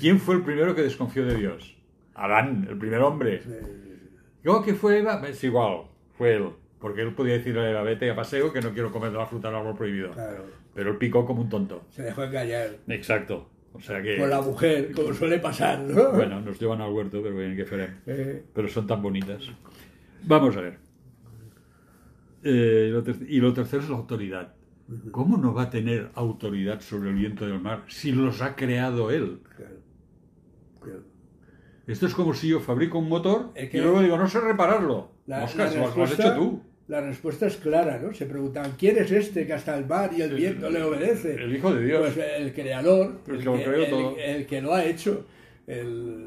¿Quién 0.00 0.18
fue 0.18 0.36
el 0.36 0.42
primero 0.42 0.74
que 0.74 0.82
desconfió 0.82 1.24
de 1.24 1.36
Dios? 1.36 1.76
Adán, 2.14 2.66
el 2.68 2.76
primer 2.78 3.00
hombre. 3.00 3.40
¿Yo 4.44 4.62
que 4.62 4.74
fue 4.74 4.98
Eva? 4.98 5.22
Es 5.28 5.42
igual, 5.44 5.82
fue 6.16 6.34
él. 6.34 6.50
Porque 6.80 7.02
él 7.02 7.14
podía 7.14 7.34
decirle 7.34 7.60
a 7.60 7.70
Eva, 7.70 7.82
vete 7.82 8.10
a 8.10 8.16
paseo 8.16 8.52
que 8.52 8.60
no 8.60 8.72
quiero 8.72 8.90
comer 8.90 9.12
de 9.12 9.18
la 9.18 9.26
fruta 9.26 9.48
del 9.48 9.58
árbol 9.58 9.76
prohibido. 9.76 10.12
Claro, 10.12 10.44
Pero 10.74 10.90
él 10.92 10.96
picó 10.96 11.26
como 11.26 11.42
un 11.42 11.48
tonto. 11.48 11.84
se 11.90 12.02
dejó 12.02 12.24
engañar 12.24 12.70
Exacto. 12.88 13.48
O 13.72 13.80
sea 13.80 14.02
que... 14.02 14.16
por 14.16 14.28
la 14.28 14.40
mujer, 14.40 14.92
como 14.92 15.12
suele 15.14 15.38
pasar, 15.38 15.78
¿no? 15.80 16.12
Bueno, 16.12 16.40
nos 16.40 16.58
llevan 16.58 16.80
al 16.80 16.92
huerto, 16.92 17.22
pero 17.22 17.36
bien, 17.36 17.54
que 17.56 17.64
farem. 17.64 17.94
Eh, 18.06 18.44
Pero 18.52 18.68
son 18.68 18.86
tan 18.86 19.00
bonitas. 19.00 19.42
Vamos 20.24 20.56
a 20.56 20.60
ver. 20.60 20.78
Eh, 22.42 22.88
lo 22.92 23.04
y 23.28 23.38
lo 23.40 23.52
tercero 23.52 23.82
es 23.82 23.88
la 23.90 23.96
autoridad. 23.96 24.54
¿Cómo 25.12 25.36
no 25.36 25.54
va 25.54 25.62
a 25.64 25.70
tener 25.70 26.10
autoridad 26.14 26.80
sobre 26.80 27.10
el 27.10 27.16
viento 27.16 27.46
del 27.46 27.60
mar 27.60 27.84
si 27.86 28.10
los 28.12 28.42
ha 28.42 28.56
creado 28.56 29.10
él? 29.10 29.40
claro, 29.56 29.76
claro. 30.80 31.02
Esto 31.86 32.06
es 32.06 32.14
como 32.14 32.34
si 32.34 32.48
yo 32.48 32.60
fabrico 32.60 32.98
un 32.98 33.08
motor 33.08 33.50
Es 33.54 33.70
que- 33.70 33.78
y 33.78 33.80
luego 33.80 34.00
digo, 34.00 34.16
no 34.18 34.28
sé 34.28 34.40
repararlo. 34.40 35.12
La, 35.26 35.40
Mosca, 35.40 35.64
la 35.66 35.74
lo 35.94 36.02
has- 36.04 36.12
hecho 36.18 36.34
tú. 36.34 36.62
La 36.90 37.00
respuesta 37.00 37.46
es 37.46 37.56
clara, 37.56 38.00
¿no? 38.02 38.12
Se 38.12 38.26
preguntaban, 38.26 38.72
¿quién 38.76 38.98
es 38.98 39.12
este 39.12 39.46
que 39.46 39.52
hasta 39.52 39.78
el 39.78 39.86
mar 39.86 40.10
y 40.16 40.22
el 40.22 40.34
viento 40.34 40.68
le 40.68 40.82
obedece? 40.82 41.34
El 41.34 41.54
Hijo 41.54 41.72
de 41.72 41.84
Dios. 41.84 42.00
Pues 42.14 42.26
el 42.38 42.52
creador, 42.52 43.20
El 43.28 43.38
que 43.38 43.44
lo 43.44 43.54
el- 44.18 44.46
que 44.46 44.58
ha 44.58 44.84
hecho. 44.84 45.24
el- 45.68 46.26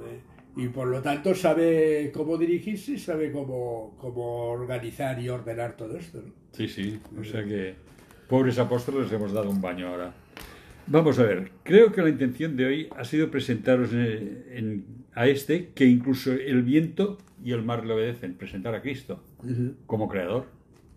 y 0.55 0.67
por 0.69 0.87
lo 0.87 1.01
tanto 1.01 1.35
sabe 1.35 2.11
cómo 2.13 2.37
dirigirse 2.37 2.93
y 2.93 2.97
sabe 2.97 3.29
cómo, 3.31 3.97
cómo 3.99 4.45
organizar 4.51 5.19
y 5.19 5.27
ordenar 5.27 5.75
todo 5.75 5.97
esto. 5.97 6.21
¿no? 6.25 6.31
Sí, 6.53 6.69
sí. 6.69 6.97
O 7.19 7.23
sea 7.25 7.43
que, 7.43 7.75
pobres 8.29 8.57
apóstoles, 8.57 9.03
les 9.03 9.11
hemos 9.11 9.33
dado 9.33 9.49
un 9.49 9.59
baño 9.59 9.89
ahora. 9.89 10.13
Vamos 10.87 11.17
a 11.19 11.23
ver. 11.23 11.51
Creo 11.63 11.91
que 11.91 12.01
la 12.01 12.09
intención 12.09 12.55
de 12.57 12.65
hoy 12.65 12.89
ha 12.97 13.05
sido 13.05 13.31
presentaros 13.31 13.93
en- 13.93 14.43
en- 14.51 14.85
a 15.15 15.27
este 15.27 15.69
que 15.73 15.85
incluso 15.85 16.31
el 16.33 16.63
viento 16.63 17.17
y 17.43 17.51
el 17.51 17.63
mar 17.63 17.85
le 17.85 17.93
obedecen. 17.93 18.33
Presentar 18.35 18.75
a 18.75 18.81
Cristo 18.81 19.23
como 19.85 20.07
creador 20.07 20.47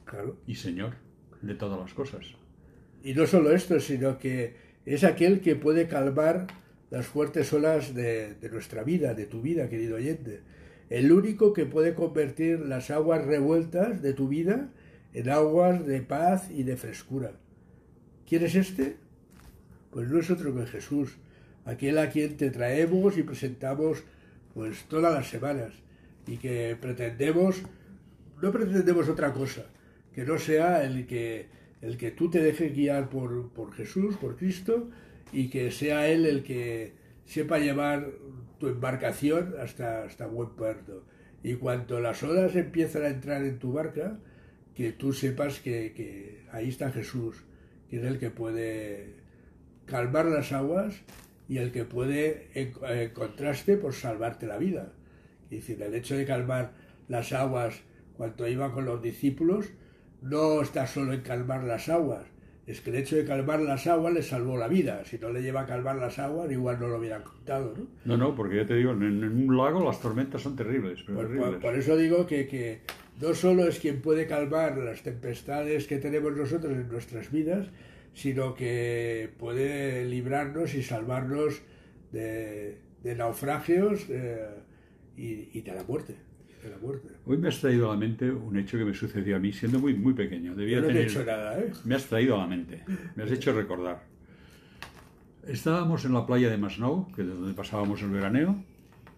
Claro. 0.04 0.36
y 0.46 0.54
Señor 0.56 0.94
de 1.42 1.54
todas 1.54 1.78
las 1.78 1.94
cosas. 1.94 2.26
Y 3.04 3.14
no 3.14 3.26
solo 3.26 3.52
esto, 3.52 3.78
sino 3.78 4.18
que 4.18 4.54
es 4.84 5.04
aquel 5.04 5.40
que 5.40 5.54
puede 5.54 5.86
calmar 5.86 6.46
las 6.90 7.06
fuertes 7.06 7.52
olas 7.52 7.94
de, 7.94 8.34
de 8.34 8.48
nuestra 8.50 8.82
vida, 8.82 9.14
de 9.14 9.26
tu 9.26 9.42
vida, 9.42 9.68
querido 9.68 9.96
oyente. 9.96 10.40
El 10.90 11.10
único 11.12 11.52
que 11.52 11.66
puede 11.66 11.94
convertir 11.94 12.60
las 12.60 12.90
aguas 12.90 13.24
revueltas 13.24 14.02
de 14.02 14.12
tu 14.12 14.28
vida 14.28 14.70
en 15.12 15.28
aguas 15.30 15.84
de 15.86 16.00
paz 16.00 16.50
y 16.50 16.62
de 16.62 16.76
frescura. 16.76 17.32
¿Quién 18.28 18.44
es 18.44 18.54
este? 18.54 18.96
Pues 19.90 20.08
no 20.08 20.18
es 20.18 20.30
otro 20.30 20.54
que 20.54 20.66
Jesús, 20.66 21.16
aquel 21.64 21.98
a 21.98 22.10
quien 22.10 22.36
te 22.36 22.50
traemos 22.50 23.16
y 23.18 23.22
presentamos 23.22 24.04
pues 24.54 24.84
todas 24.84 25.12
las 25.12 25.28
semanas 25.28 25.72
y 26.26 26.38
que 26.38 26.76
pretendemos, 26.80 27.62
no 28.42 28.52
pretendemos 28.52 29.08
otra 29.08 29.32
cosa, 29.32 29.66
que 30.14 30.24
no 30.24 30.38
sea 30.38 30.84
el 30.84 31.06
que, 31.06 31.46
el 31.82 31.96
que 31.96 32.10
tú 32.10 32.30
te 32.30 32.42
dejes 32.42 32.74
guiar 32.74 33.08
por, 33.08 33.50
por 33.50 33.74
Jesús, 33.74 34.16
por 34.16 34.36
Cristo, 34.36 34.88
y 35.32 35.48
que 35.48 35.70
sea 35.70 36.08
Él 36.08 36.24
el 36.26 36.42
que 36.42 36.94
sepa 37.24 37.58
llevar 37.58 38.10
tu 38.58 38.68
embarcación 38.68 39.54
hasta, 39.60 40.04
hasta 40.04 40.26
buen 40.26 40.50
puerto. 40.50 41.04
Y 41.42 41.54
cuando 41.54 42.00
las 42.00 42.22
olas 42.22 42.56
empiezan 42.56 43.02
a 43.02 43.08
entrar 43.08 43.42
en 43.44 43.58
tu 43.58 43.72
barca, 43.72 44.18
que 44.74 44.92
tú 44.92 45.12
sepas 45.12 45.60
que, 45.60 45.92
que 45.94 46.44
ahí 46.52 46.68
está 46.68 46.90
Jesús, 46.90 47.44
que 47.88 47.98
es 47.98 48.04
el 48.04 48.18
que 48.18 48.30
puede 48.30 49.25
calmar 49.86 50.26
las 50.26 50.52
aguas 50.52 50.94
y 51.48 51.58
el 51.58 51.70
que 51.72 51.84
puede, 51.84 52.48
en, 52.54 52.72
en 52.88 53.10
contraste, 53.10 53.76
pues 53.76 53.96
salvarte 54.00 54.46
la 54.46 54.58
vida. 54.58 54.92
Es 55.50 55.60
decir, 55.60 55.80
el 55.82 55.94
hecho 55.94 56.16
de 56.16 56.24
calmar 56.26 56.72
las 57.08 57.32
aguas 57.32 57.80
cuando 58.16 58.48
iba 58.48 58.72
con 58.72 58.84
los 58.84 59.00
discípulos 59.00 59.66
no 60.22 60.60
está 60.60 60.86
solo 60.86 61.12
en 61.12 61.20
calmar 61.20 61.62
las 61.64 61.88
aguas, 61.88 62.24
es 62.66 62.80
que 62.80 62.90
el 62.90 62.96
hecho 62.96 63.14
de 63.14 63.24
calmar 63.24 63.60
las 63.60 63.86
aguas 63.86 64.12
le 64.12 64.22
salvó 64.22 64.56
la 64.56 64.66
vida. 64.66 65.04
Si 65.04 65.18
no 65.18 65.30
le 65.30 65.40
lleva 65.40 65.60
a 65.60 65.66
calmar 65.66 65.96
las 65.96 66.18
aguas, 66.18 66.50
igual 66.50 66.80
no 66.80 66.88
lo 66.88 66.98
hubieran 66.98 67.22
contado, 67.22 67.74
¿no? 67.76 67.86
No, 68.04 68.16
no, 68.16 68.34
porque 68.34 68.56
ya 68.56 68.66
te 68.66 68.74
digo, 68.74 68.90
en, 68.90 69.02
en 69.04 69.48
un 69.48 69.56
lago 69.56 69.84
las 69.84 70.00
tormentas 70.00 70.42
son 70.42 70.56
terribles. 70.56 71.00
Pero 71.06 71.18
Por, 71.18 71.26
terribles. 71.28 71.50
por- 71.52 71.60
por 71.60 71.74
eso 71.76 71.96
digo 71.96 72.26
que, 72.26 72.48
que 72.48 72.80
no 73.20 73.34
solo 73.34 73.68
es 73.68 73.78
quien 73.78 74.00
puede 74.02 74.26
calmar 74.26 74.76
las 74.78 75.02
tempestades 75.02 75.86
que 75.86 75.98
tenemos 75.98 76.36
nosotros 76.36 76.72
en 76.72 76.88
nuestras 76.88 77.30
vidas, 77.30 77.68
sino 78.16 78.54
que 78.54 79.30
puede 79.38 80.06
librarnos 80.06 80.74
y 80.74 80.82
salvarnos 80.82 81.60
de, 82.12 82.78
de 83.02 83.14
naufragios 83.14 84.06
eh, 84.08 84.54
y, 85.18 85.58
y 85.58 85.60
de 85.60 85.74
la 85.74 85.84
muerte. 85.84 86.16
De 86.62 86.70
la 86.70 86.78
muerte. 86.78 87.08
Hoy 87.26 87.36
me 87.36 87.48
has 87.48 87.60
traído 87.60 87.90
a 87.90 87.94
la 87.94 88.00
mente 88.00 88.30
un 88.30 88.56
hecho 88.56 88.78
que 88.78 88.86
me 88.86 88.94
sucedió 88.94 89.36
a 89.36 89.38
mí 89.38 89.52
siendo 89.52 89.78
muy, 89.78 89.92
muy 89.92 90.14
pequeño. 90.14 90.54
Debía 90.54 90.76
Yo 90.76 90.80
no 90.80 90.86
te 90.86 90.92
he 90.92 90.96
tener... 90.96 91.10
hecho 91.10 91.24
nada, 91.26 91.60
¿eh? 91.60 91.70
Me 91.84 91.94
has 91.94 92.06
traído 92.06 92.36
a 92.36 92.38
la 92.38 92.46
mente, 92.46 92.82
me 93.14 93.22
has 93.22 93.30
hecho 93.30 93.52
recordar. 93.52 94.02
Estábamos 95.46 96.06
en 96.06 96.14
la 96.14 96.24
playa 96.24 96.48
de 96.48 96.56
Masnou, 96.56 97.12
que 97.12 97.20
es 97.20 97.28
donde 97.28 97.52
pasábamos 97.52 98.00
el 98.00 98.10
veraneo, 98.10 98.64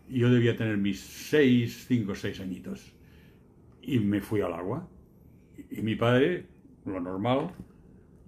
y 0.08 0.18
yo 0.18 0.28
debía 0.28 0.56
tener 0.56 0.76
mis 0.76 1.00
seis, 1.00 1.86
cinco, 1.86 2.16
seis 2.16 2.40
añitos. 2.40 2.92
Y 3.80 4.00
me 4.00 4.20
fui 4.20 4.40
al 4.40 4.54
agua. 4.54 4.88
Y 5.70 5.82
mi 5.82 5.94
padre, 5.94 6.46
lo 6.84 7.00
normal, 7.00 7.52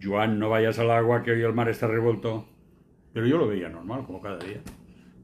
Joan, 0.03 0.39
no 0.39 0.49
vayas 0.49 0.79
al 0.79 0.91
agua, 0.91 1.23
que 1.23 1.33
hoy 1.33 1.43
el 1.43 1.53
mar 1.53 1.69
está 1.69 1.87
revuelto. 1.87 2.47
Pero 3.13 3.27
yo 3.27 3.39
lo 3.39 3.49
veía 3.49 3.69
normal, 3.69 4.05
como 4.07 4.21
cada 4.21 4.39
día. 4.39 4.61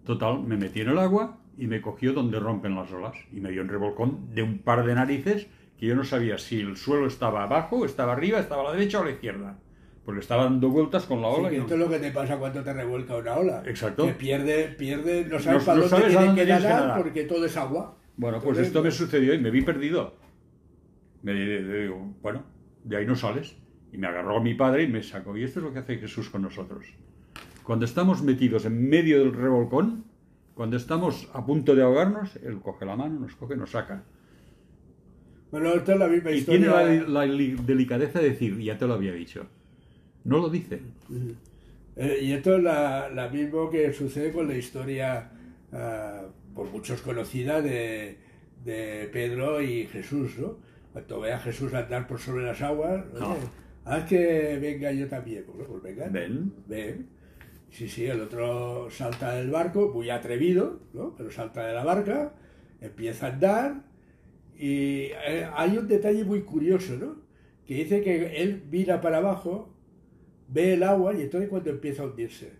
Total, 0.04 0.40
me 0.42 0.56
metí 0.56 0.80
en 0.80 0.90
el 0.90 0.98
agua 0.98 1.38
y 1.56 1.66
me 1.66 1.80
cogió 1.80 2.12
donde 2.12 2.38
rompen 2.38 2.74
las 2.74 2.92
olas 2.92 3.14
y 3.32 3.40
me 3.40 3.50
dio 3.50 3.62
un 3.62 3.68
revolcón 3.68 4.34
de 4.34 4.42
un 4.42 4.58
par 4.58 4.84
de 4.84 4.94
narices 4.94 5.46
que 5.78 5.86
yo 5.86 5.94
no 5.94 6.04
sabía 6.04 6.38
si 6.38 6.60
el 6.60 6.76
suelo 6.76 7.06
estaba 7.06 7.42
abajo, 7.44 7.84
estaba 7.84 8.12
arriba, 8.12 8.38
estaba 8.38 8.62
a 8.62 8.64
la 8.66 8.72
derecha 8.72 8.98
o 8.98 9.02
a 9.02 9.06
la 9.06 9.10
izquierda. 9.12 9.58
Porque 10.04 10.20
estaba 10.20 10.44
dando 10.44 10.68
vueltas 10.68 11.04
con 11.04 11.20
la 11.20 11.28
Sí, 11.30 11.36
ola 11.40 11.48
que 11.48 11.54
y 11.56 11.58
no- 11.58 11.64
esto 11.64 11.74
es 11.74 11.80
lo 11.80 11.88
que 11.90 11.98
te 11.98 12.10
pasa 12.12 12.38
cuando 12.38 12.62
te 12.62 12.72
revuelca 12.72 13.16
una 13.16 13.34
ola. 13.34 13.62
Exacto. 13.66 14.06
Que 14.06 14.12
pierde, 14.12 14.68
pierde, 14.78 15.24
no 15.24 15.38
sabes 15.40 15.60
No- 15.62 15.66
para 15.66 15.78
no 15.78 15.88
dónde 15.88 15.96
sabes 15.96 16.14
dónde 16.14 16.40
que 16.40 16.44
tienes 16.46 16.62
que 16.62 16.68
nadar 16.68 16.80
nadar. 16.86 17.02
porque 17.02 17.24
todo 17.24 17.44
es 17.44 17.56
agua. 17.56 17.98
Bueno, 18.16 18.40
pues 18.40 18.58
esto 18.58 18.82
me 18.82 18.90
sucedió 18.92 19.34
y 19.34 19.38
me 19.40 19.50
vi 19.50 19.62
perdido. 19.62 20.14
Me 21.22 21.34
digo, 21.34 22.14
bueno, 22.22 22.44
de 22.84 22.96
ahí 22.96 23.06
no 23.06 23.16
sales. 23.16 23.56
Y 23.96 23.98
me 23.98 24.08
agarró 24.08 24.40
mi 24.42 24.52
padre 24.54 24.82
y 24.82 24.88
me 24.88 25.02
sacó. 25.02 25.34
Y 25.38 25.42
esto 25.44 25.60
es 25.60 25.64
lo 25.64 25.72
que 25.72 25.78
hace 25.78 25.96
Jesús 25.96 26.28
con 26.28 26.42
nosotros. 26.42 26.84
Cuando 27.64 27.86
estamos 27.86 28.22
metidos 28.22 28.66
en 28.66 28.88
medio 28.88 29.20
del 29.20 29.32
revolcón, 29.32 30.04
cuando 30.54 30.76
estamos 30.76 31.28
a 31.32 31.44
punto 31.46 31.74
de 31.74 31.82
ahogarnos, 31.82 32.36
Él 32.36 32.60
coge 32.60 32.84
la 32.84 32.94
mano, 32.94 33.18
nos 33.20 33.34
coge, 33.34 33.56
nos 33.56 33.70
saca. 33.70 34.02
Bueno, 35.50 35.72
esto 35.72 35.92
es 35.92 35.98
la 35.98 36.08
misma 36.08 36.30
Y 36.32 36.42
tiene 36.42 36.66
historia. 36.66 37.02
la, 37.08 37.08
la 37.08 37.26
li- 37.26 37.56
delicadeza 37.64 38.20
de 38.20 38.30
decir, 38.30 38.58
ya 38.60 38.76
te 38.76 38.86
lo 38.86 38.94
había 38.94 39.12
dicho. 39.12 39.46
No 40.24 40.38
lo 40.38 40.48
dice. 40.50 40.80
Eh, 41.96 42.18
y 42.22 42.32
esto 42.32 42.56
es 42.56 42.62
la, 42.62 43.08
la 43.08 43.28
mismo 43.28 43.70
que 43.70 43.92
sucede 43.92 44.32
con 44.32 44.48
la 44.48 44.56
historia, 44.56 45.30
ah, 45.72 46.22
por 46.54 46.68
muchos 46.70 47.00
conocida, 47.00 47.62
de, 47.62 48.18
de 48.64 49.08
Pedro 49.12 49.62
y 49.62 49.86
Jesús, 49.86 50.38
¿no? 50.38 50.56
Cuando 50.92 51.20
ve 51.20 51.32
a 51.32 51.38
Jesús 51.38 51.72
andar 51.74 52.06
por 52.06 52.18
sobre 52.18 52.44
las 52.44 52.60
aguas, 52.62 53.04
No. 53.18 53.30
oye, 53.32 53.40
haz 53.86 54.04
que 54.04 54.58
venga 54.60 54.92
yo 54.92 55.08
también. 55.08 55.44
Bueno, 55.46 55.64
pues 55.64 55.82
venga. 55.82 56.08
Ven. 56.08 56.52
Ven. 56.66 57.08
Sí, 57.70 57.88
sí, 57.88 58.06
el 58.06 58.20
otro 58.20 58.90
salta 58.90 59.34
del 59.34 59.50
barco, 59.50 59.90
muy 59.92 60.10
atrevido, 60.10 60.80
¿no? 60.92 61.14
Pero 61.16 61.30
salta 61.30 61.66
de 61.66 61.74
la 61.74 61.84
barca, 61.84 62.32
empieza 62.80 63.26
a 63.26 63.32
andar 63.32 63.84
y 64.58 65.10
eh, 65.26 65.46
hay 65.54 65.76
un 65.76 65.86
detalle 65.86 66.24
muy 66.24 66.42
curioso, 66.42 66.96
¿no? 66.96 67.16
Que 67.66 67.74
dice 67.74 68.00
que 68.02 68.42
él 68.42 68.62
mira 68.70 69.00
para 69.00 69.18
abajo, 69.18 69.74
ve 70.48 70.74
el 70.74 70.82
agua 70.82 71.14
y 71.14 71.22
entonces 71.22 71.48
cuando 71.48 71.70
empieza 71.70 72.02
a 72.02 72.06
hundirse. 72.06 72.52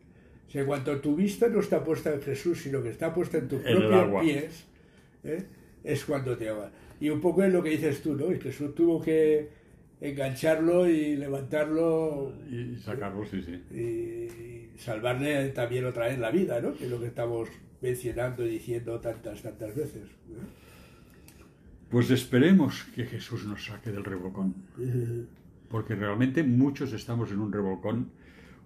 O 0.47 0.51
sea, 0.51 0.67
cuando 0.67 1.01
tu 1.01 1.17
vista 1.17 1.49
no 1.49 1.61
está 1.61 1.83
puesta 1.83 2.12
en 2.12 2.21
Jesús, 2.21 2.61
sino 2.62 2.83
que 2.83 2.91
está 2.91 3.15
puesta 3.15 3.39
en 3.39 3.49
tus 3.49 3.65
En 3.65 3.79
propios 3.79 4.23
pies, 4.23 4.67
¿eh? 5.25 5.45
es 5.83 6.05
cuando 6.05 6.37
te 6.37 6.49
ahoga. 6.49 6.71
Y 7.01 7.09
un 7.11 7.21
poco 7.21 7.43
es 7.43 7.53
lo 7.53 7.62
que 7.62 7.71
dices 7.71 8.03
tú, 8.03 8.15
¿no? 8.15 8.33
Y 8.33 8.41
Jesús 8.41 8.75
tuvo 8.75 9.01
que 9.01 9.49
engancharlo 10.01 10.89
y 10.89 11.17
levantarlo 11.17 12.33
Y 12.51 12.77
sacarlo, 12.77 13.25
sí, 13.25 13.43
sí. 13.43 13.55
y 13.75 14.79
salvarle 14.79 15.49
también 15.51 15.87
otra 15.87 16.07
vez 16.07 16.19
la 16.19 16.31
vida, 16.31 16.61
¿no? 16.61 16.75
Que 16.75 16.85
es 16.85 16.91
lo 16.91 17.01
que 17.01 17.07
estamos 17.07 17.49
mencionando 17.81 18.45
y 18.45 18.51
diciendo 18.51 19.01
tantas, 19.01 19.43
tantas 19.43 19.75
veces. 19.75 20.09
Pues 21.91 22.11
esperemos 22.11 22.85
que 22.95 23.07
Jesús 23.07 23.47
nos 23.47 23.65
saque 23.65 23.93
del 23.93 24.05
revolcón. 24.05 24.55
Porque 25.69 25.95
realmente 25.95 26.43
muchos 26.43 26.93
estamos 26.93 27.31
en 27.31 27.41
un 27.41 27.53
revolcón 27.53 28.11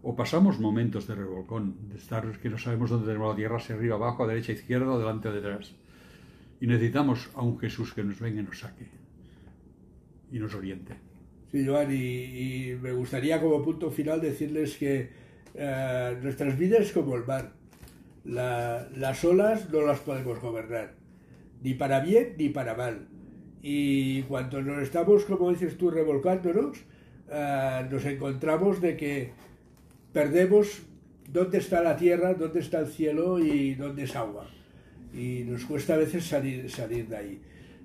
o 0.02 0.16
pasamos 0.16 0.58
momentos 0.58 1.06
de 1.06 1.14
revolcón, 1.14 1.76
de 1.90 1.96
estar 1.96 2.26
que 2.38 2.48
no 2.48 2.56
sabemos 2.56 2.88
dónde 2.90 3.06
tenemos 3.06 3.30
la 3.30 3.36
tierra, 3.36 3.60
si 3.60 3.72
arriba, 3.72 3.96
abajo, 3.96 4.24
a 4.24 4.28
derecha, 4.28 4.52
izquierda, 4.52 4.90
o 4.90 4.98
delante 4.98 5.28
o 5.28 5.32
detrás. 5.32 5.74
Y 6.60 6.66
necesitamos 6.66 7.30
a 7.34 7.42
un 7.42 7.58
Jesús 7.58 7.92
que 7.92 8.02
nos 8.02 8.18
venga 8.18 8.40
y 8.40 8.44
nos 8.44 8.58
saque 8.58 8.86
y 10.32 10.38
nos 10.38 10.54
oriente. 10.54 11.09
Sí, 11.50 11.66
Joan, 11.66 11.88
y, 11.92 12.74
me 12.80 12.92
gustaría 12.92 13.40
como 13.40 13.62
punto 13.62 13.90
final 13.90 14.20
decirles 14.20 14.76
que 14.76 15.08
eh, 15.54 16.16
nuestras 16.22 16.56
vidas 16.56 16.80
es 16.82 16.92
como 16.92 17.16
el 17.16 17.24
mar. 17.26 17.52
La- 18.24 18.88
las 18.96 19.24
olas 19.24 19.70
no 19.70 19.82
las 19.82 20.00
podemos 20.00 20.40
gobernar, 20.40 20.94
ni 21.62 21.74
para 21.74 22.00
bien 22.00 22.34
ni 22.38 22.50
para 22.50 22.74
mal. 22.74 23.08
Y 23.62 24.22
cuando 24.24 24.62
nos 24.62 24.82
estamos, 24.82 25.24
como 25.24 25.50
dices 25.50 25.76
tú, 25.76 25.90
revolcándonos, 25.90 26.78
eh, 27.30 27.86
nos 27.90 28.04
encontramos 28.04 28.80
de 28.80 28.96
que 28.96 29.32
perdemos 30.12 30.82
dónde 31.28 31.58
está 31.58 31.82
la 31.82 31.96
tierra, 31.96 32.34
dónde 32.34 32.60
está 32.60 32.80
el 32.80 32.86
cielo 32.88 33.38
y 33.40 33.74
dónde 33.74 34.04
es 34.04 34.16
agua. 34.16 34.48
Y 35.12 35.44
nos 35.46 35.64
cuesta 35.64 35.94
a 35.94 35.98
veces 35.98 36.24
salir, 36.26 36.70
salir 36.70 37.08
de 37.08 37.16
ahí. 37.16 37.40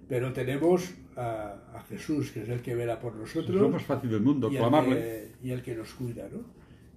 Pero 0.08 0.34
tenemos 0.34 0.94
a, 1.16 1.56
a 1.74 1.84
Jesús, 1.90 2.32
que 2.32 2.44
es 2.44 2.50
el 2.50 2.62
que 2.62 2.76
vela 2.76 3.00
por 3.00 3.14
Es 3.14 3.20
nosotros 3.20 3.62
lo 3.62 3.70
más 3.70 3.84
fácil 3.84 4.10
del 4.10 4.22
mundo, 4.22 4.50
y 4.52 4.56
el, 4.56 4.62
clamarle. 4.62 4.96
que, 4.96 5.48
y 5.48 5.52
el 5.52 5.62
que 5.62 5.76
nos 5.76 5.94
cuida, 5.94 6.28
¿no? 6.32 6.44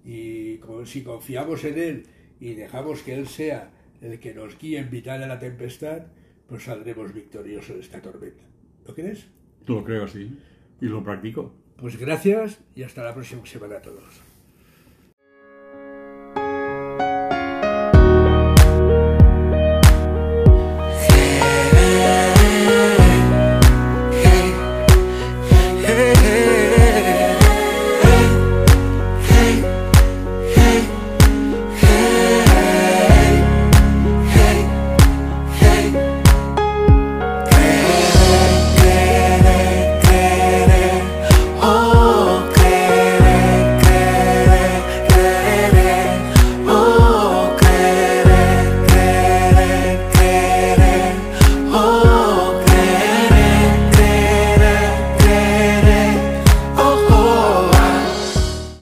Y 0.05 0.59
si 0.85 1.03
confiamos 1.03 1.63
en 1.65 1.77
Él 1.77 2.03
y 2.39 2.53
dejamos 2.53 3.01
que 3.01 3.15
Él 3.15 3.27
sea 3.27 3.71
el 4.01 4.19
que 4.19 4.33
nos 4.33 4.57
guíe 4.57 4.79
en 4.79 4.89
mitad 4.89 5.19
de 5.19 5.27
la 5.27 5.39
tempestad, 5.39 6.03
pues 6.47 6.63
saldremos 6.63 7.13
victoriosos 7.13 7.75
de 7.75 7.81
esta 7.81 8.01
tormenta. 8.01 8.43
¿Lo 8.87 8.95
crees? 8.95 9.27
Lo 9.67 9.83
creo 9.83 10.05
así 10.05 10.37
y 10.81 10.85
lo 10.85 11.03
practico. 11.03 11.53
Pues 11.77 11.97
gracias 11.97 12.59
y 12.75 12.83
hasta 12.83 13.03
la 13.03 13.13
próxima 13.13 13.45
semana 13.45 13.77
a 13.77 13.81
todos. 13.81 14.28